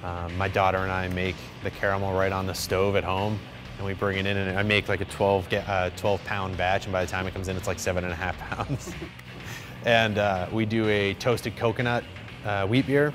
Um, 0.03 0.37
my 0.37 0.49
daughter 0.49 0.79
and 0.79 0.93
I 0.93 1.09
make 1.09 1.37
the 1.63 1.71
caramel 1.71 2.13
right 2.13 2.31
on 2.31 2.47
the 2.47 2.55
stove 2.55 2.97
at 2.97 3.05
home 3.05 3.39
and 3.79 3.87
we 3.87 3.95
bring 3.95 4.19
it 4.19 4.27
in 4.27 4.37
and 4.37 4.59
I 4.59 4.63
make 4.63 4.87
like 4.87 5.01
a 5.01 5.07
12, 5.07 5.51
uh, 5.51 5.89
12 5.97 6.23
pound 6.25 6.59
batch 6.59 6.85
and 6.85 6.93
by 6.93 7.03
the 7.03 7.11
time 7.11 7.27
it 7.27 7.33
comes 7.33 7.49
in 7.49 7.57
it's 7.57 7.67
like 7.67 7.79
seven 7.79 8.05
and 8.05 8.13
a 8.13 8.17
half 8.17 8.37
pounds. 8.51 8.93
and 9.87 10.19
uh, 10.19 10.47
we 10.53 10.67
do 10.67 10.87
a 10.91 11.15
toasted 11.15 11.57
coconut 11.57 12.05
uh, 12.45 12.67
wheat 12.67 12.87
beer 12.87 13.15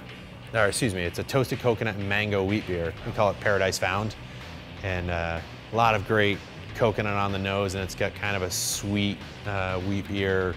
or 0.54 0.66
excuse 0.66 0.94
me, 0.94 1.04
it's 1.04 1.20
a 1.20 1.24
toasted 1.24 1.60
coconut 1.60 1.96
and 1.96 2.10
mango 2.10 2.44
wheat 2.44 2.66
beer. 2.66 2.94
We 3.06 3.12
call 3.12 3.30
it 3.30 3.40
Paradise 3.40 3.78
Found. 3.80 4.16
And 4.84 5.12
uh, 5.12 5.40
a 5.72 5.76
lot 5.76 5.96
of 5.96 6.08
great 6.08 6.38
coconut 6.76 7.14
on 7.14 7.32
the 7.32 7.40
nose 7.40 7.76
and 7.76 7.84
it's 7.84 7.96
got 7.96 8.16
kind 8.16 8.36
of 8.36 8.42
a 8.42 8.50
sweet 8.50 9.18
uh, 9.46 9.80
wheat 9.82 10.08
beer 10.08 10.56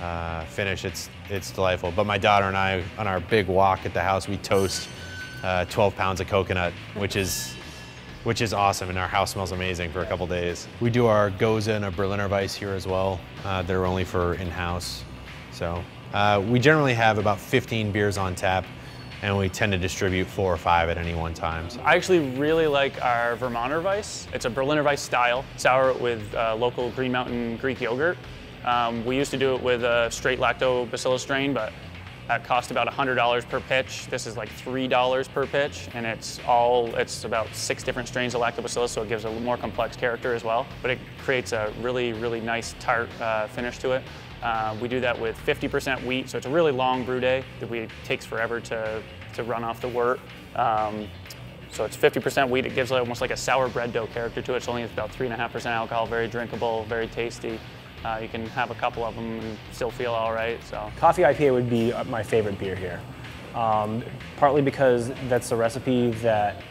uh, 0.00 0.44
finish. 0.46 0.84
It's, 0.84 1.10
it's 1.28 1.50
delightful. 1.50 1.92
But 1.92 2.06
my 2.06 2.18
daughter 2.18 2.46
and 2.46 2.56
I, 2.56 2.82
on 2.98 3.06
our 3.06 3.20
big 3.20 3.46
walk 3.46 3.84
at 3.84 3.94
the 3.94 4.00
house, 4.00 4.26
we 4.26 4.36
toast 4.38 4.88
uh, 5.42 5.64
12 5.66 5.94
pounds 5.94 6.20
of 6.20 6.26
coconut, 6.26 6.72
which 6.94 7.16
is, 7.16 7.54
which 8.24 8.40
is 8.40 8.52
awesome. 8.52 8.88
And 8.88 8.98
our 8.98 9.08
house 9.08 9.32
smells 9.32 9.52
amazing 9.52 9.92
for 9.92 10.00
a 10.00 10.06
couple 10.06 10.26
days. 10.26 10.66
We 10.80 10.90
do 10.90 11.06
our 11.06 11.30
Gose 11.30 11.68
and 11.68 11.84
a 11.84 11.90
Berliner 11.90 12.28
Weiss 12.28 12.54
here 12.54 12.72
as 12.72 12.86
well. 12.86 13.20
Uh, 13.44 13.62
they're 13.62 13.86
only 13.86 14.04
for 14.04 14.34
in-house. 14.34 15.04
So 15.52 15.84
uh, 16.14 16.42
we 16.48 16.58
generally 16.58 16.94
have 16.94 17.18
about 17.18 17.38
15 17.38 17.92
beers 17.92 18.16
on 18.18 18.34
tap 18.34 18.64
and 19.22 19.36
we 19.36 19.48
tend 19.48 19.72
to 19.72 19.78
distribute 19.78 20.26
four 20.26 20.52
or 20.52 20.56
five 20.56 20.88
at 20.88 20.96
any 20.96 21.14
one 21.14 21.34
time. 21.34 21.68
So. 21.68 21.80
I 21.82 21.94
actually 21.94 22.30
really 22.36 22.66
like 22.66 23.02
our 23.04 23.36
Vermonter 23.36 23.80
Weiss. 23.80 24.26
It's 24.32 24.44
a 24.44 24.50
Berliner 24.50 24.82
Weiss 24.82 25.00
style, 25.00 25.44
sour 25.56 25.92
with 25.94 26.34
uh, 26.34 26.56
local 26.56 26.90
Green 26.92 27.12
Mountain 27.12 27.56
Greek 27.58 27.80
yogurt. 27.80 28.16
Um, 28.64 29.04
we 29.04 29.16
used 29.16 29.30
to 29.30 29.38
do 29.38 29.54
it 29.54 29.62
with 29.62 29.84
a 29.84 30.10
straight 30.10 30.38
lactobacillus 30.38 31.20
strain, 31.20 31.52
but 31.54 31.72
that 32.28 32.44
cost 32.44 32.70
about 32.70 32.86
$100 32.86 33.48
per 33.48 33.60
pitch. 33.60 34.06
This 34.06 34.26
is 34.26 34.36
like 34.36 34.48
$3 34.50 35.28
per 35.32 35.46
pitch, 35.46 35.88
and 35.94 36.06
it's 36.06 36.38
all, 36.46 36.94
it's 36.94 37.24
about 37.24 37.52
six 37.54 37.82
different 37.82 38.08
strains 38.08 38.34
of 38.34 38.40
lactobacillus, 38.40 38.90
so 38.90 39.02
it 39.02 39.08
gives 39.08 39.24
a 39.24 39.32
more 39.40 39.56
complex 39.56 39.96
character 39.96 40.32
as 40.34 40.44
well. 40.44 40.66
But 40.80 40.92
it 40.92 40.98
creates 41.24 41.52
a 41.52 41.72
really, 41.80 42.12
really 42.12 42.40
nice 42.40 42.74
tart 42.78 43.08
uh, 43.20 43.48
finish 43.48 43.78
to 43.78 43.92
it. 43.92 44.04
Uh, 44.42 44.76
we 44.80 44.88
do 44.88 45.00
that 45.00 45.18
with 45.18 45.36
50% 45.46 46.04
wheat, 46.04 46.30
so 46.30 46.38
it's 46.38 46.46
a 46.46 46.50
really 46.50 46.72
long 46.72 47.04
brew 47.04 47.20
day 47.20 47.44
that 47.58 47.68
we 47.68 47.88
takes 48.04 48.24
forever 48.24 48.60
to, 48.60 49.02
to 49.34 49.42
run 49.42 49.64
off 49.64 49.80
the 49.80 49.88
wort. 49.88 50.20
Um, 50.56 51.08
so 51.70 51.84
it's 51.84 51.96
50% 51.96 52.48
wheat. 52.48 52.66
It 52.66 52.74
gives 52.74 52.90
almost 52.90 53.20
like 53.20 53.30
a 53.30 53.36
sour 53.36 53.68
bread 53.68 53.92
dough 53.92 54.06
character 54.08 54.42
to 54.42 54.54
it. 54.54 54.56
It's 54.56 54.68
only 54.68 54.82
about 54.84 55.12
3.5% 55.12 55.66
alcohol, 55.66 56.06
very 56.06 56.26
drinkable, 56.26 56.84
very 56.84 57.06
tasty. 57.06 57.60
Uh, 58.04 58.18
you 58.20 58.28
can 58.28 58.46
have 58.46 58.70
a 58.70 58.74
couple 58.74 59.04
of 59.04 59.14
them 59.14 59.40
and 59.40 59.58
still 59.72 59.90
feel 59.90 60.12
all 60.12 60.32
right. 60.32 60.62
So 60.64 60.90
Coffee 60.96 61.22
IPA 61.22 61.52
would 61.52 61.70
be 61.70 61.92
uh, 61.92 62.04
my 62.04 62.22
favorite 62.22 62.58
beer 62.58 62.74
here. 62.74 63.00
Um, 63.54 64.02
partly 64.36 64.62
because 64.62 65.12
that's 65.28 65.50
a 65.52 65.56
recipe 65.56 66.10
that 66.22 66.62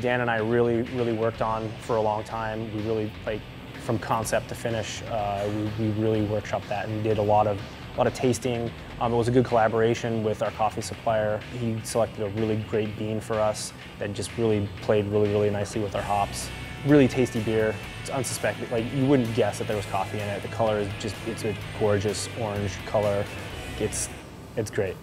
Dan 0.00 0.22
and 0.22 0.30
I 0.30 0.38
really, 0.38 0.82
really 0.82 1.12
worked 1.12 1.42
on 1.42 1.70
for 1.82 1.96
a 1.96 2.00
long 2.00 2.24
time. 2.24 2.74
We 2.74 2.82
really, 2.82 3.12
like, 3.26 3.40
from 3.82 3.98
concept 3.98 4.48
to 4.48 4.54
finish, 4.54 5.02
uh, 5.10 5.48
we, 5.78 5.86
we, 5.86 6.00
really 6.00 6.26
workshopped 6.26 6.68
that 6.68 6.88
and 6.88 7.02
did 7.02 7.18
a 7.18 7.22
lot 7.22 7.46
of, 7.46 7.60
a 7.94 7.98
lot 7.98 8.06
of 8.06 8.14
tasting. 8.14 8.70
Um, 9.00 9.12
it 9.12 9.16
was 9.16 9.28
a 9.28 9.32
good 9.32 9.44
collaboration 9.44 10.22
with 10.22 10.42
our 10.42 10.50
coffee 10.52 10.80
supplier. 10.80 11.40
He 11.58 11.78
selected 11.82 12.22
a 12.22 12.28
really 12.40 12.56
great 12.68 12.96
bean 12.96 13.20
for 13.20 13.34
us 13.34 13.72
that 13.98 14.12
just 14.12 14.36
really 14.38 14.68
played 14.80 15.06
really, 15.06 15.30
really 15.30 15.50
nicely 15.50 15.80
with 15.80 15.94
our 15.94 16.02
hops 16.02 16.48
really 16.86 17.08
tasty 17.08 17.40
beer. 17.40 17.74
It's 18.00 18.10
unsuspected. 18.10 18.70
Like 18.70 18.84
you 18.94 19.06
wouldn't 19.06 19.32
guess 19.34 19.58
that 19.58 19.68
there 19.68 19.76
was 19.76 19.86
coffee 19.86 20.18
in 20.18 20.28
it. 20.28 20.42
The 20.42 20.48
color 20.48 20.78
is 20.78 20.88
just 20.98 21.14
it's 21.26 21.44
a 21.44 21.54
gorgeous 21.78 22.28
orange 22.40 22.72
color. 22.86 23.24
It's 23.78 24.08
it's 24.56 24.70
great. 24.70 24.96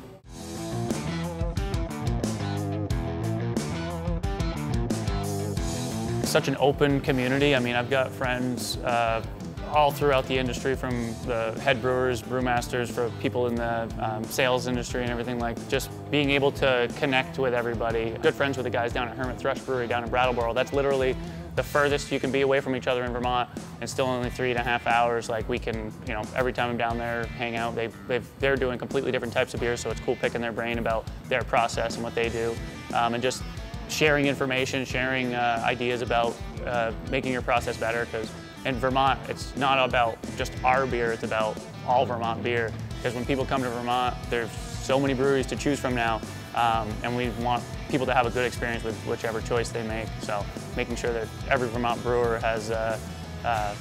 Such 6.29 6.47
an 6.47 6.57
open 6.59 7.01
community. 7.01 7.55
I 7.55 7.59
mean, 7.59 7.75
I've 7.75 7.89
got 7.89 8.11
friends 8.11 8.77
uh, 8.77 9.25
all 9.73 9.89
throughout 9.91 10.27
the 10.27 10.37
industry 10.37 10.75
from 10.75 11.15
the 11.25 11.59
head 11.59 11.81
brewers, 11.81 12.21
brewmasters, 12.21 12.87
for 12.87 13.09
people 13.19 13.47
in 13.47 13.55
the 13.55 13.91
um, 13.99 14.23
sales 14.25 14.67
industry 14.67 15.01
and 15.01 15.09
everything 15.09 15.39
like 15.39 15.57
just 15.69 15.89
being 16.11 16.29
able 16.29 16.51
to 16.51 16.87
connect 16.97 17.39
with 17.39 17.55
everybody. 17.55 18.11
Good 18.21 18.35
friends 18.35 18.57
with 18.57 18.65
the 18.65 18.69
guys 18.69 18.93
down 18.93 19.07
at 19.07 19.17
Hermit 19.17 19.39
Thrush 19.39 19.57
Brewery 19.61 19.87
down 19.87 20.03
in 20.03 20.09
Brattleboro. 20.11 20.53
That's 20.53 20.71
literally 20.71 21.15
the 21.55 21.63
furthest 21.63 22.11
you 22.11 22.19
can 22.19 22.31
be 22.31 22.41
away 22.41 22.59
from 22.59 22.75
each 22.75 22.85
other 22.85 23.03
in 23.05 23.11
Vermont 23.11 23.49
and 23.81 23.89
still 23.89 24.05
only 24.05 24.29
three 24.29 24.51
and 24.51 24.59
a 24.59 24.63
half 24.63 24.85
hours. 24.85 25.29
Like 25.29 25.49
we 25.49 25.57
can, 25.57 25.91
you 26.05 26.13
know, 26.13 26.21
every 26.35 26.53
time 26.53 26.69
I'm 26.69 26.77
down 26.77 26.99
there, 26.99 27.25
hang 27.25 27.55
out. 27.55 27.73
They, 27.73 27.89
they're 28.37 28.55
doing 28.55 28.77
completely 28.77 29.11
different 29.11 29.33
types 29.33 29.55
of 29.55 29.61
beers, 29.61 29.79
so 29.79 29.89
it's 29.89 29.99
cool 30.01 30.15
picking 30.15 30.41
their 30.41 30.51
brain 30.51 30.77
about 30.77 31.07
their 31.27 31.41
process 31.41 31.95
and 31.95 32.03
what 32.03 32.13
they 32.13 32.29
do. 32.29 32.55
Um, 32.93 33.15
and 33.15 33.23
just 33.23 33.41
sharing 33.89 34.27
information, 34.27 34.85
sharing 34.85 35.33
uh, 35.33 35.61
ideas 35.65 36.01
about 36.01 36.35
uh, 36.65 36.91
making 37.09 37.31
your 37.31 37.41
process 37.41 37.77
better 37.77 38.05
because 38.05 38.29
in 38.65 38.75
Vermont, 38.75 39.19
it's 39.29 39.55
not 39.55 39.87
about 39.87 40.17
just 40.37 40.51
our 40.63 40.85
beer, 40.85 41.11
it's 41.11 41.23
about 41.23 41.57
all 41.87 42.05
Vermont 42.05 42.43
beer. 42.43 42.71
Because 42.97 43.15
when 43.15 43.25
people 43.25 43.45
come 43.45 43.63
to 43.63 43.69
Vermont, 43.69 44.15
there's 44.29 44.51
so 44.51 44.99
many 44.99 45.13
breweries 45.13 45.45
to 45.47 45.55
choose 45.55 45.79
from 45.79 45.95
now, 45.95 46.19
um, 46.55 46.89
and 47.03 47.15
we 47.15 47.29
want 47.43 47.63
people 47.89 48.05
to 48.05 48.13
have 48.13 48.25
a 48.25 48.29
good 48.29 48.45
experience 48.45 48.83
with 48.83 48.95
whichever 49.05 49.41
choice 49.41 49.69
they 49.69 49.83
make. 49.87 50.07
So 50.21 50.45
making 50.75 50.97
sure 50.97 51.13
that 51.13 51.27
every 51.49 51.69
Vermont 51.69 52.01
brewer 52.03 52.39
has 52.39 52.71
uh, 52.71 52.99
uh, 53.45 53.75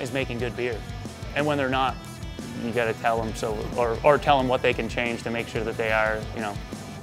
is 0.00 0.12
making 0.12 0.38
good 0.38 0.56
beer, 0.56 0.80
and 1.36 1.44
when 1.44 1.58
they're 1.58 1.68
not, 1.68 1.94
you 2.64 2.72
got 2.72 2.86
to 2.86 2.94
tell 2.94 3.22
them 3.22 3.34
so, 3.34 3.58
or 3.76 3.98
or 4.02 4.16
tell 4.16 4.38
them 4.38 4.48
what 4.48 4.62
they 4.62 4.72
can 4.72 4.88
change 4.88 5.22
to 5.24 5.30
make 5.30 5.48
sure 5.48 5.64
that 5.64 5.76
they 5.76 5.92
are, 5.92 6.20
you 6.34 6.40
know, 6.40 6.54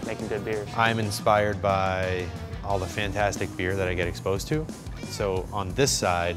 making 0.06 0.28
good 0.28 0.46
beers. 0.46 0.68
I'm 0.78 1.00
inspired 1.00 1.62
by 1.62 2.26
all 2.64 2.80
the 2.80 2.88
fantastic 2.88 3.56
beer 3.58 3.76
that 3.76 3.88
I 3.88 3.94
get 3.94 4.08
exposed 4.08 4.48
to. 4.50 4.66
So 5.10 5.48
on 5.52 5.74
this 5.74 5.92
side, 5.92 6.36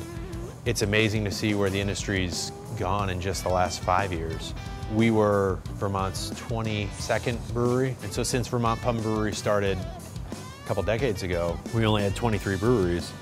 it's 0.64 0.82
amazing 0.82 1.24
to 1.24 1.30
see 1.30 1.54
where 1.54 1.70
the 1.70 1.80
industry's 1.80 2.52
gone 2.78 3.10
in 3.10 3.20
just 3.20 3.42
the 3.42 3.48
last 3.48 3.80
five 3.80 4.12
years. 4.12 4.54
We 4.94 5.10
were 5.10 5.58
Vermont's 5.74 6.30
22nd 6.30 7.38
brewery, 7.52 7.96
and 8.02 8.12
so 8.12 8.22
since 8.22 8.48
Vermont 8.48 8.80
Pub 8.80 9.02
Brewery 9.02 9.34
started 9.34 9.76
a 9.78 10.66
couple 10.66 10.82
decades 10.82 11.22
ago, 11.22 11.58
we 11.74 11.84
only 11.84 12.02
had 12.02 12.14
23 12.16 12.56
breweries, 12.56 13.12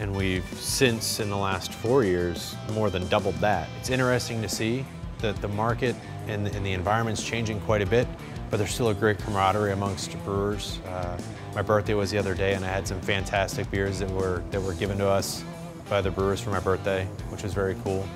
and 0.00 0.14
we've 0.14 0.44
since, 0.54 1.20
in 1.20 1.30
the 1.30 1.36
last 1.36 1.72
four 1.72 2.04
years, 2.04 2.56
more 2.72 2.90
than 2.90 3.06
doubled 3.08 3.36
that. 3.36 3.68
It's 3.80 3.90
interesting 3.90 4.42
to 4.42 4.48
see 4.48 4.84
that 5.20 5.36
the 5.40 5.48
market 5.48 5.96
and, 6.26 6.46
and 6.48 6.64
the 6.64 6.72
environment's 6.72 7.22
changing 7.22 7.60
quite 7.62 7.82
a 7.82 7.86
bit, 7.86 8.06
but 8.50 8.56
there's 8.56 8.72
still 8.72 8.88
a 8.90 8.94
great 8.94 9.18
camaraderie 9.18 9.72
amongst 9.72 10.12
brewers. 10.24 10.80
Uh, 10.86 11.18
my 11.54 11.62
birthday 11.62 11.94
was 11.94 12.10
the 12.10 12.18
other 12.18 12.34
day, 12.34 12.54
and 12.54 12.64
I 12.64 12.68
had 12.68 12.86
some 12.86 13.00
fantastic 13.00 13.70
beers 13.70 13.98
that 13.98 14.10
were, 14.10 14.42
that 14.50 14.62
were 14.62 14.74
given 14.74 14.98
to 14.98 15.08
us 15.08 15.44
by 15.88 16.00
the 16.00 16.10
brewers 16.10 16.40
for 16.40 16.50
my 16.50 16.60
birthday, 16.60 17.04
which 17.30 17.42
was 17.42 17.54
very 17.54 17.76
cool. 17.84 18.06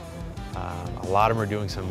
Um, 0.56 0.96
a 1.02 1.06
lot 1.06 1.30
of 1.30 1.36
them 1.36 1.46
are 1.46 1.48
doing 1.48 1.68
some 1.68 1.90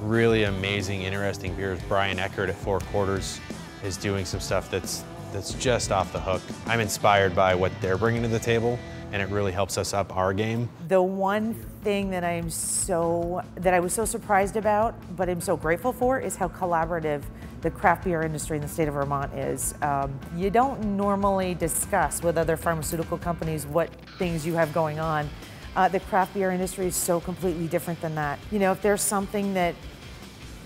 really 0.00 0.44
amazing, 0.44 1.02
interesting 1.02 1.54
beers. 1.54 1.78
Brian 1.88 2.18
Eckert 2.18 2.48
at 2.48 2.56
Four 2.56 2.80
Quarters 2.80 3.40
is 3.84 3.96
doing 3.96 4.24
some 4.24 4.40
stuff 4.40 4.70
that's 4.70 5.04
that's 5.32 5.54
just 5.54 5.90
off 5.90 6.12
the 6.12 6.20
hook. 6.20 6.42
I'm 6.66 6.80
inspired 6.80 7.34
by 7.34 7.54
what 7.54 7.72
they're 7.80 7.96
bringing 7.96 8.22
to 8.22 8.28
the 8.28 8.38
table, 8.38 8.78
and 9.12 9.20
it 9.20 9.28
really 9.28 9.52
helps 9.52 9.78
us 9.78 9.92
up 9.92 10.16
our 10.16 10.32
game. 10.32 10.68
The 10.88 11.00
one 11.00 11.54
thing 11.82 12.10
that 12.10 12.24
I 12.24 12.32
am 12.32 12.50
so 12.50 13.42
that 13.56 13.74
I 13.74 13.80
was 13.80 13.92
so 13.92 14.04
surprised 14.04 14.56
about, 14.56 14.94
but 15.16 15.28
I'm 15.28 15.40
so 15.40 15.56
grateful 15.56 15.92
for, 15.92 16.18
is 16.18 16.34
how 16.34 16.48
collaborative 16.48 17.22
the 17.60 17.70
craft 17.70 18.04
beer 18.04 18.22
industry 18.22 18.56
in 18.56 18.62
the 18.62 18.68
state 18.68 18.88
of 18.88 18.94
Vermont 18.94 19.32
is. 19.34 19.74
Um, 19.82 20.18
you 20.36 20.50
don't 20.50 20.96
normally 20.96 21.54
discuss 21.54 22.22
with 22.22 22.36
other 22.36 22.56
pharmaceutical 22.56 23.18
companies 23.18 23.66
what 23.66 23.94
things 24.18 24.44
you 24.44 24.54
have 24.54 24.72
going 24.72 24.98
on. 24.98 25.28
Uh, 25.76 25.88
the 25.88 26.00
craft 26.00 26.34
beer 26.34 26.50
industry 26.50 26.86
is 26.86 26.96
so 26.96 27.20
completely 27.20 27.68
different 27.68 28.00
than 28.00 28.14
that. 28.14 28.38
You 28.50 28.58
know, 28.58 28.72
if 28.72 28.82
there's 28.82 29.02
something 29.02 29.54
that 29.54 29.74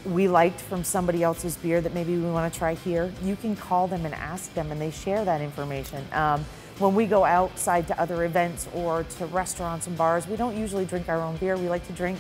we 0.05 0.29
liked 0.29 0.61
from 0.61 0.85
somebody 0.85 1.23
else's 1.23 1.57
beer 1.57 1.81
that 1.81 1.93
maybe 1.93 2.17
we 2.17 2.31
want 2.31 2.53
to 2.53 2.59
try 2.59 2.75
here, 2.75 3.13
you 3.23 3.37
can 3.37 3.57
call 3.57 3.89
them 3.89 4.05
and 4.05 4.15
ask 4.15 4.55
them, 4.55 4.71
and 4.71 4.81
they 4.81 4.91
share 4.91 5.25
that 5.25 5.41
information. 5.41 6.05
Um, 6.13 6.45
when 6.79 6.95
we 6.95 7.07
go 7.07 7.25
outside 7.25 7.87
to 7.89 7.99
other 8.01 8.25
events 8.25 8.69
or 8.75 9.05
to 9.05 9.27
restaurants 9.27 9.87
and 9.87 9.97
bars, 9.97 10.27
we 10.27 10.37
don't 10.37 10.57
usually 10.57 10.85
drink 10.85 11.09
our 11.09 11.23
own 11.23 11.37
beer. 11.37 11.57
We 11.57 11.69
like 11.69 11.87
to 11.87 11.93
drink 11.93 12.19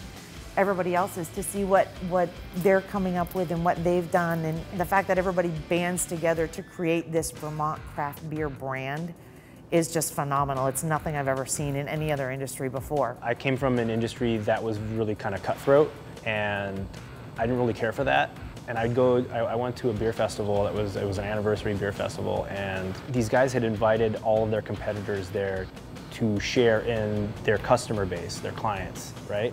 everybody 0.57 0.95
else's 0.95 1.29
to 1.29 1.43
see 1.43 1.65
what, 1.65 1.89
what 2.09 2.31
they're 2.57 2.81
coming 2.81 3.17
up 3.17 3.35
with 3.35 3.51
and 3.51 3.63
what 3.65 3.83
they've 3.85 4.11
done. 4.11 4.45
And 4.45 4.61
the 4.79 4.85
fact 4.85 5.09
that 5.09 5.19
everybody 5.19 5.51
bands 5.69 6.07
together 6.07 6.47
to 6.49 6.63
create 6.63 7.13
this 7.13 7.31
Vermont 7.31 7.81
craft 7.95 8.29
beer 8.31 8.49
brand 8.49 9.13
is 9.71 9.93
just 9.93 10.15
phenomenal. 10.15 10.69
It's 10.69 10.85
nothing 10.85 11.17
I've 11.17 11.29
ever 11.29 11.45
seen 11.45 11.77
in 11.77 11.89
any 11.89 12.11
other 12.11 12.31
industry 12.31 12.69
before. 12.69 13.17
I 13.21 13.35
came 13.35 13.57
from 13.57 13.79
an 13.79 13.91
industry 13.91 14.39
that 14.39 14.63
was 14.63 14.79
really 14.79 15.15
kind 15.15 15.35
of 15.35 15.43
cutthroat 15.43 15.93
and 16.25 16.87
I 17.37 17.43
didn't 17.43 17.59
really 17.59 17.75
care 17.75 17.93
for 17.93 18.05
that. 18.05 18.31
And 18.69 18.77
I'd 18.77 18.95
go, 18.95 19.25
I, 19.33 19.39
I 19.39 19.55
went 19.55 19.77
to 19.77 19.91
a 19.91 19.93
beer 19.93 20.13
festival 20.13 20.65
that 20.65 20.75
was, 20.75 20.97
it 20.97 21.07
was 21.07 21.19
an 21.19 21.25
anniversary 21.25 21.75
beer 21.75 21.93
festival 21.93 22.47
and 22.51 22.95
these 23.11 23.29
guys 23.29 23.53
had 23.53 23.63
invited 23.63 24.17
all 24.25 24.45
of 24.45 24.51
their 24.51 24.63
competitors 24.63 25.29
there 25.31 25.67
to 26.13 26.41
share 26.41 26.81
in 26.81 27.33
their 27.45 27.59
customer 27.59 28.07
base, 28.07 28.39
their 28.39 28.53
clients, 28.53 29.13
right? 29.29 29.53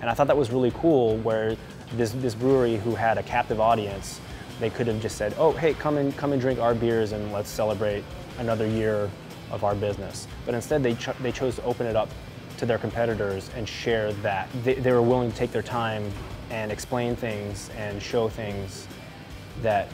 And 0.00 0.10
I 0.10 0.14
thought 0.14 0.26
that 0.26 0.36
was 0.36 0.50
really 0.50 0.72
cool 0.72 1.16
where 1.18 1.56
this, 1.94 2.12
this 2.12 2.34
brewery 2.34 2.76
who 2.76 2.94
had 2.94 3.18
a 3.18 3.22
captive 3.22 3.60
audience, 3.60 4.20
they 4.58 4.70
could 4.70 4.86
have 4.86 5.00
just 5.00 5.16
said, 5.16 5.34
oh, 5.38 5.52
hey, 5.52 5.74
come 5.74 5.96
and, 5.98 6.16
come 6.16 6.32
and 6.32 6.40
drink 6.40 6.58
our 6.58 6.74
beers 6.74 7.12
and 7.12 7.32
let's 7.32 7.48
celebrate 7.48 8.04
another 8.38 8.66
year 8.66 9.10
of 9.50 9.64
our 9.64 9.74
business. 9.74 10.26
But 10.46 10.54
instead, 10.54 10.82
they, 10.82 10.94
cho 10.94 11.14
they 11.20 11.32
chose 11.32 11.56
to 11.56 11.62
open 11.64 11.86
it 11.86 11.96
up 11.96 12.08
to 12.58 12.66
their 12.66 12.78
competitors 12.78 13.50
and 13.56 13.68
share 13.68 14.12
that. 14.14 14.48
They, 14.64 14.74
they 14.74 14.92
were 14.92 15.02
willing 15.02 15.30
to 15.30 15.36
take 15.36 15.50
their 15.50 15.62
time 15.62 16.10
and 16.50 16.70
explain 16.70 17.16
things 17.16 17.70
and 17.76 18.02
show 18.02 18.28
things 18.28 18.86
that 19.62 19.88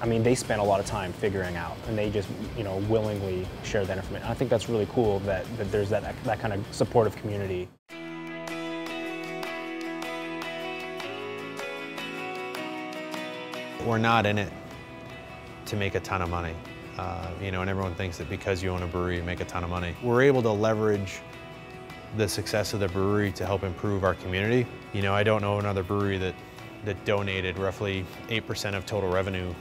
I 0.00 0.06
mean, 0.06 0.22
they 0.22 0.34
spent 0.34 0.60
a 0.60 0.64
lot 0.64 0.80
of 0.80 0.86
time 0.86 1.12
figuring 1.12 1.56
out, 1.56 1.76
and 1.88 1.96
they 1.96 2.10
just, 2.10 2.28
you 2.58 2.64
know, 2.64 2.76
willingly 2.90 3.46
share 3.62 3.84
that 3.86 3.96
information. 3.96 4.26
I 4.28 4.34
think 4.34 4.50
that's 4.50 4.68
really 4.68 4.86
cool 4.90 5.20
that, 5.20 5.46
that 5.56 5.70
there's 5.70 5.88
that, 5.90 6.14
that 6.24 6.40
kind 6.40 6.52
of 6.52 6.62
supportive 6.72 7.16
community. 7.16 7.68
We're 13.86 13.98
not 13.98 14.26
in 14.26 14.38
it 14.38 14.52
to 15.66 15.76
make 15.76 15.94
a 15.94 16.00
ton 16.00 16.22
of 16.22 16.28
money. 16.28 16.54
Uh, 16.98 17.30
you 17.40 17.50
know, 17.50 17.60
and 17.60 17.70
everyone 17.70 17.94
thinks 17.94 18.18
that 18.18 18.28
because 18.28 18.62
you 18.62 18.70
own 18.70 18.82
a 18.82 18.86
brewery, 18.86 19.16
you 19.16 19.22
make 19.22 19.40
a 19.40 19.44
ton 19.44 19.64
of 19.64 19.70
money. 19.70 19.94
We're 20.02 20.22
able 20.22 20.42
to 20.42 20.50
leverage 20.50 21.20
the 22.16 22.28
success 22.28 22.74
of 22.74 22.80
the 22.80 22.88
brewery 22.88 23.32
to 23.32 23.46
help 23.46 23.62
improve 23.62 24.04
our 24.04 24.14
community. 24.14 24.66
You 24.92 25.02
know, 25.02 25.14
I 25.14 25.22
don't 25.22 25.42
know 25.42 25.58
another 25.58 25.82
brewery 25.82 26.18
that, 26.18 26.34
that 26.84 27.04
donated 27.04 27.58
roughly 27.58 28.04
8% 28.28 28.74
of 28.74 28.86
total 28.86 29.10
revenue 29.10 29.52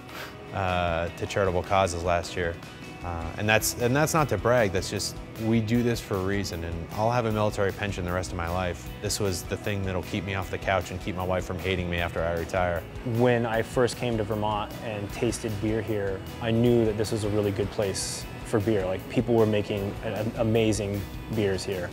uh, 0.54 1.10
to 1.18 1.26
charitable 1.26 1.64
causes 1.64 2.04
last 2.04 2.36
year. 2.36 2.56
Uh, 3.04 3.26
and 3.38 3.50
that's 3.50 3.74
and 3.82 3.94
that's 3.94 4.14
not 4.14 4.30
to 4.30 4.38
brag. 4.38 4.72
That's 4.72 4.90
just 4.90 5.18
we 5.46 5.60
do 5.60 5.84
this 5.84 6.00
for 6.00 6.16
a 6.16 6.24
reason. 6.24 6.64
And 6.64 6.88
I'll 6.94 7.12
have 7.12 7.26
a 7.26 7.32
military 7.32 7.74
pension 7.74 8.06
the 8.06 8.14
rest 8.14 8.32
of 8.32 8.38
my 8.38 8.50
life. 8.50 8.88
This 9.02 9.20
was 9.20 9.44
the 9.44 9.58
thing 9.58 9.84
that'll 9.84 10.04
keep 10.04 10.24
me 10.24 10.36
off 10.36 10.50
the 10.50 10.58
couch 10.58 10.92
and 10.92 11.02
keep 11.02 11.18
my 11.18 11.26
wife 11.26 11.44
from 11.44 11.60
hating 11.60 11.90
me 11.90 11.98
after 11.98 12.24
I 12.24 12.40
retire. 12.40 12.82
When 13.18 13.46
I 13.46 13.62
first 13.62 13.98
came 13.98 14.16
to 14.18 14.24
Vermont 14.24 14.72
and 14.86 15.12
tasted 15.12 15.52
beer 15.62 15.82
here, 15.82 16.22
I 16.42 16.52
knew 16.52 16.86
that 16.86 16.98
this 16.98 17.12
was 17.12 17.26
a 17.26 17.30
really 17.30 17.52
good 17.52 17.70
place 17.72 18.26
for 18.46 18.62
beer. 18.62 18.86
Like 18.86 19.08
people 19.10 19.36
were 19.36 19.46
making 19.46 19.94
amazing 20.38 21.02
beers 21.36 21.66
here. 21.66 21.90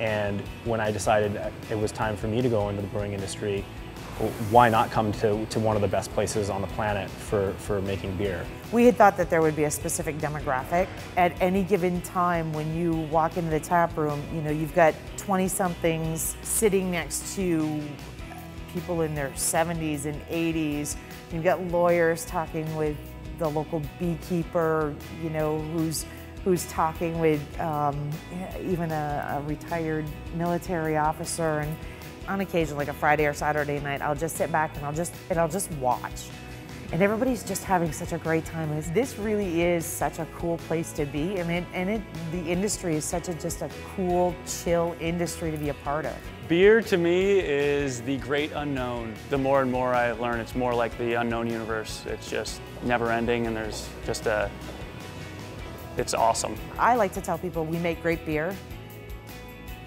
And 0.00 0.40
when 0.64 0.80
I 0.80 0.90
decided 0.90 1.40
it 1.70 1.78
was 1.78 1.92
time 1.92 2.16
for 2.16 2.26
me 2.26 2.42
to 2.42 2.48
go 2.48 2.70
into 2.70 2.80
the 2.80 2.88
brewing 2.88 3.12
industry, 3.12 3.64
why 4.50 4.68
not 4.68 4.90
come 4.90 5.12
to, 5.12 5.46
to 5.46 5.60
one 5.60 5.76
of 5.76 5.82
the 5.82 5.88
best 5.88 6.12
places 6.12 6.50
on 6.50 6.60
the 6.60 6.66
planet 6.68 7.08
for, 7.08 7.52
for 7.54 7.80
making 7.82 8.16
beer? 8.16 8.44
We 8.72 8.86
had 8.86 8.96
thought 8.96 9.16
that 9.16 9.30
there 9.30 9.40
would 9.40 9.56
be 9.56 9.64
a 9.64 9.70
specific 9.70 10.18
demographic. 10.18 10.88
At 11.16 11.40
any 11.40 11.62
given 11.62 12.00
time 12.02 12.52
when 12.52 12.74
you 12.74 12.92
walk 12.92 13.36
into 13.36 13.50
the 13.50 13.60
tap 13.60 13.96
room, 13.96 14.22
you 14.34 14.42
know, 14.42 14.50
you've 14.50 14.74
got 14.74 14.94
20 15.16 15.48
somethings 15.48 16.36
sitting 16.42 16.90
next 16.90 17.34
to 17.36 17.80
people 18.72 19.02
in 19.02 19.14
their 19.14 19.30
70s 19.30 20.04
and 20.04 20.20
80s. 20.28 20.96
You've 21.32 21.44
got 21.44 21.62
lawyers 21.64 22.24
talking 22.24 22.74
with 22.76 22.96
the 23.38 23.48
local 23.48 23.82
beekeeper, 23.98 24.94
you 25.22 25.30
know, 25.30 25.58
who's 25.58 26.04
who's 26.44 26.66
talking 26.66 27.18
with 27.18 27.40
um, 27.60 28.10
even 28.62 28.90
a, 28.90 29.38
a 29.38 29.48
retired 29.48 30.06
military 30.34 30.96
officer 30.96 31.60
and 31.60 31.76
on 32.28 32.40
occasion, 32.40 32.76
like 32.76 32.88
a 32.88 32.92
Friday 32.92 33.26
or 33.26 33.34
Saturday 33.34 33.80
night, 33.80 34.02
I'll 34.02 34.14
just 34.14 34.36
sit 34.36 34.52
back 34.52 34.76
and 34.76 34.86
I'll 34.86 34.92
just 34.92 35.12
and 35.30 35.38
I'll 35.38 35.48
just 35.48 35.70
watch. 35.72 36.28
And 36.92 37.02
everybody's 37.02 37.44
just 37.44 37.62
having 37.64 37.92
such 37.92 38.12
a 38.12 38.18
great 38.18 38.44
time. 38.44 38.68
This 38.92 39.16
really 39.16 39.62
is 39.62 39.84
such 39.86 40.18
a 40.18 40.26
cool 40.36 40.58
place 40.58 40.92
to 40.94 41.06
be. 41.06 41.40
I 41.40 41.44
mean, 41.44 41.64
and 41.72 41.88
it, 41.88 42.02
the 42.32 42.40
industry 42.40 42.96
is 42.96 43.04
such 43.04 43.28
a 43.28 43.34
just 43.34 43.62
a 43.62 43.70
cool, 43.94 44.34
chill 44.46 44.96
industry 45.00 45.50
to 45.50 45.56
be 45.56 45.68
a 45.68 45.74
part 45.74 46.04
of. 46.04 46.16
Beer 46.48 46.82
to 46.82 46.96
me 46.96 47.38
is 47.38 48.00
the 48.02 48.16
great 48.18 48.50
unknown. 48.54 49.14
The 49.28 49.38
more 49.38 49.62
and 49.62 49.70
more 49.70 49.94
I 49.94 50.10
learn, 50.12 50.40
it's 50.40 50.56
more 50.56 50.74
like 50.74 50.96
the 50.98 51.14
unknown 51.14 51.46
universe. 51.46 52.04
It's 52.06 52.28
just 52.28 52.60
never 52.82 53.12
ending 53.12 53.46
and 53.46 53.56
there's 53.56 53.88
just 54.04 54.26
a, 54.26 54.50
it's 55.96 56.14
awesome. 56.14 56.56
I 56.78 56.94
like 56.94 57.12
to 57.14 57.20
tell 57.20 57.38
people 57.38 57.64
we 57.64 57.78
make 57.78 58.02
great 58.02 58.24
beer, 58.24 58.56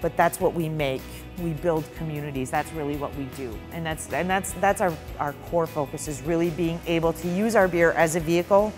but 0.00 0.16
that's 0.16 0.40
what 0.40 0.54
we 0.54 0.68
make 0.68 1.02
we 1.38 1.50
build 1.50 1.84
communities. 1.96 2.50
That's 2.50 2.72
really 2.72 2.96
what 2.96 3.14
we 3.16 3.24
do. 3.36 3.56
And 3.72 3.84
that's, 3.84 4.12
and 4.12 4.28
that's, 4.28 4.52
that's 4.54 4.80
our, 4.80 4.92
our 5.18 5.32
core 5.50 5.66
focus 5.66 6.08
is 6.08 6.22
really 6.22 6.50
being 6.50 6.80
able 6.86 7.12
to 7.14 7.28
use 7.28 7.56
our 7.56 7.68
beer 7.68 7.92
as 7.92 8.16
a 8.16 8.20
vehicle 8.20 8.72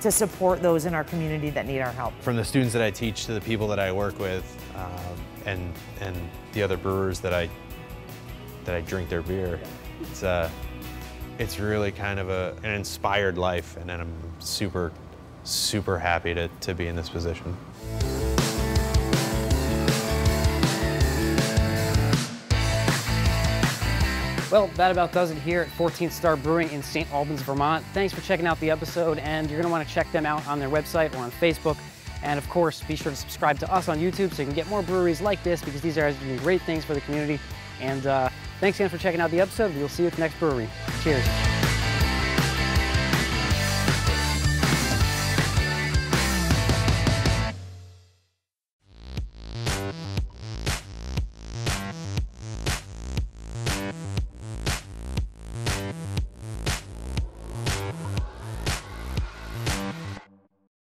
to 0.00 0.10
support 0.10 0.62
those 0.62 0.86
in 0.86 0.94
our 0.94 1.04
community 1.04 1.50
that 1.50 1.66
need 1.66 1.80
our 1.80 1.92
help. 1.92 2.14
From 2.20 2.36
the 2.36 2.44
students 2.44 2.72
that 2.72 2.82
I 2.82 2.90
teach 2.90 3.26
to 3.26 3.34
the 3.34 3.40
people 3.40 3.66
that 3.68 3.78
I 3.78 3.90
work 3.92 4.18
with 4.18 4.44
um, 4.76 5.16
and, 5.44 5.72
and 6.00 6.16
the 6.52 6.62
other 6.62 6.76
brewers 6.76 7.20
that 7.20 7.34
I, 7.34 7.48
that 8.64 8.74
I 8.74 8.80
drink 8.80 9.08
their 9.08 9.22
beer, 9.22 9.60
it's, 10.02 10.22
uh, 10.22 10.48
it's 11.38 11.58
really 11.58 11.92
kind 11.92 12.20
of 12.20 12.30
a, 12.30 12.56
an 12.62 12.70
inspired 12.70 13.36
life 13.36 13.76
and 13.76 13.90
I'm 13.90 14.12
super, 14.38 14.92
super 15.48 15.98
happy 15.98 16.34
to, 16.34 16.48
to 16.60 16.74
be 16.74 16.86
in 16.86 16.96
this 16.96 17.08
position. 17.08 17.56
Well, 24.50 24.68
that 24.76 24.90
about 24.90 25.12
does 25.12 25.30
it 25.30 25.36
here 25.36 25.60
at 25.60 25.68
14th 25.68 26.10
Star 26.10 26.34
Brewing 26.34 26.70
in 26.70 26.82
St. 26.82 27.10
Albans, 27.12 27.42
Vermont. 27.42 27.84
Thanks 27.92 28.14
for 28.14 28.22
checking 28.22 28.46
out 28.46 28.58
the 28.60 28.70
episode, 28.70 29.18
and 29.18 29.50
you're 29.50 29.58
going 29.58 29.68
to 29.68 29.70
want 29.70 29.86
to 29.86 29.94
check 29.94 30.10
them 30.10 30.24
out 30.24 30.46
on 30.48 30.58
their 30.58 30.70
website 30.70 31.14
or 31.14 31.18
on 31.18 31.30
Facebook. 31.32 31.76
And 32.22 32.38
of 32.38 32.48
course, 32.48 32.82
be 32.82 32.96
sure 32.96 33.12
to 33.12 33.16
subscribe 33.16 33.58
to 33.58 33.72
us 33.72 33.88
on 33.88 33.98
YouTube 33.98 34.32
so 34.32 34.42
you 34.42 34.46
can 34.46 34.54
get 34.54 34.66
more 34.68 34.82
breweries 34.82 35.20
like 35.20 35.42
this 35.42 35.62
because 35.62 35.82
these 35.82 35.96
guys 35.96 36.16
are 36.16 36.24
doing 36.24 36.38
great 36.38 36.62
things 36.62 36.84
for 36.84 36.94
the 36.94 37.00
community. 37.02 37.38
And 37.80 38.06
uh, 38.06 38.30
thanks 38.58 38.78
again 38.78 38.88
for 38.88 38.98
checking 38.98 39.20
out 39.20 39.30
the 39.30 39.40
episode. 39.40 39.74
We'll 39.76 39.88
see 39.88 40.04
you 40.04 40.08
at 40.08 40.14
the 40.14 40.20
next 40.20 40.38
brewery. 40.38 40.68
Cheers. 41.02 41.47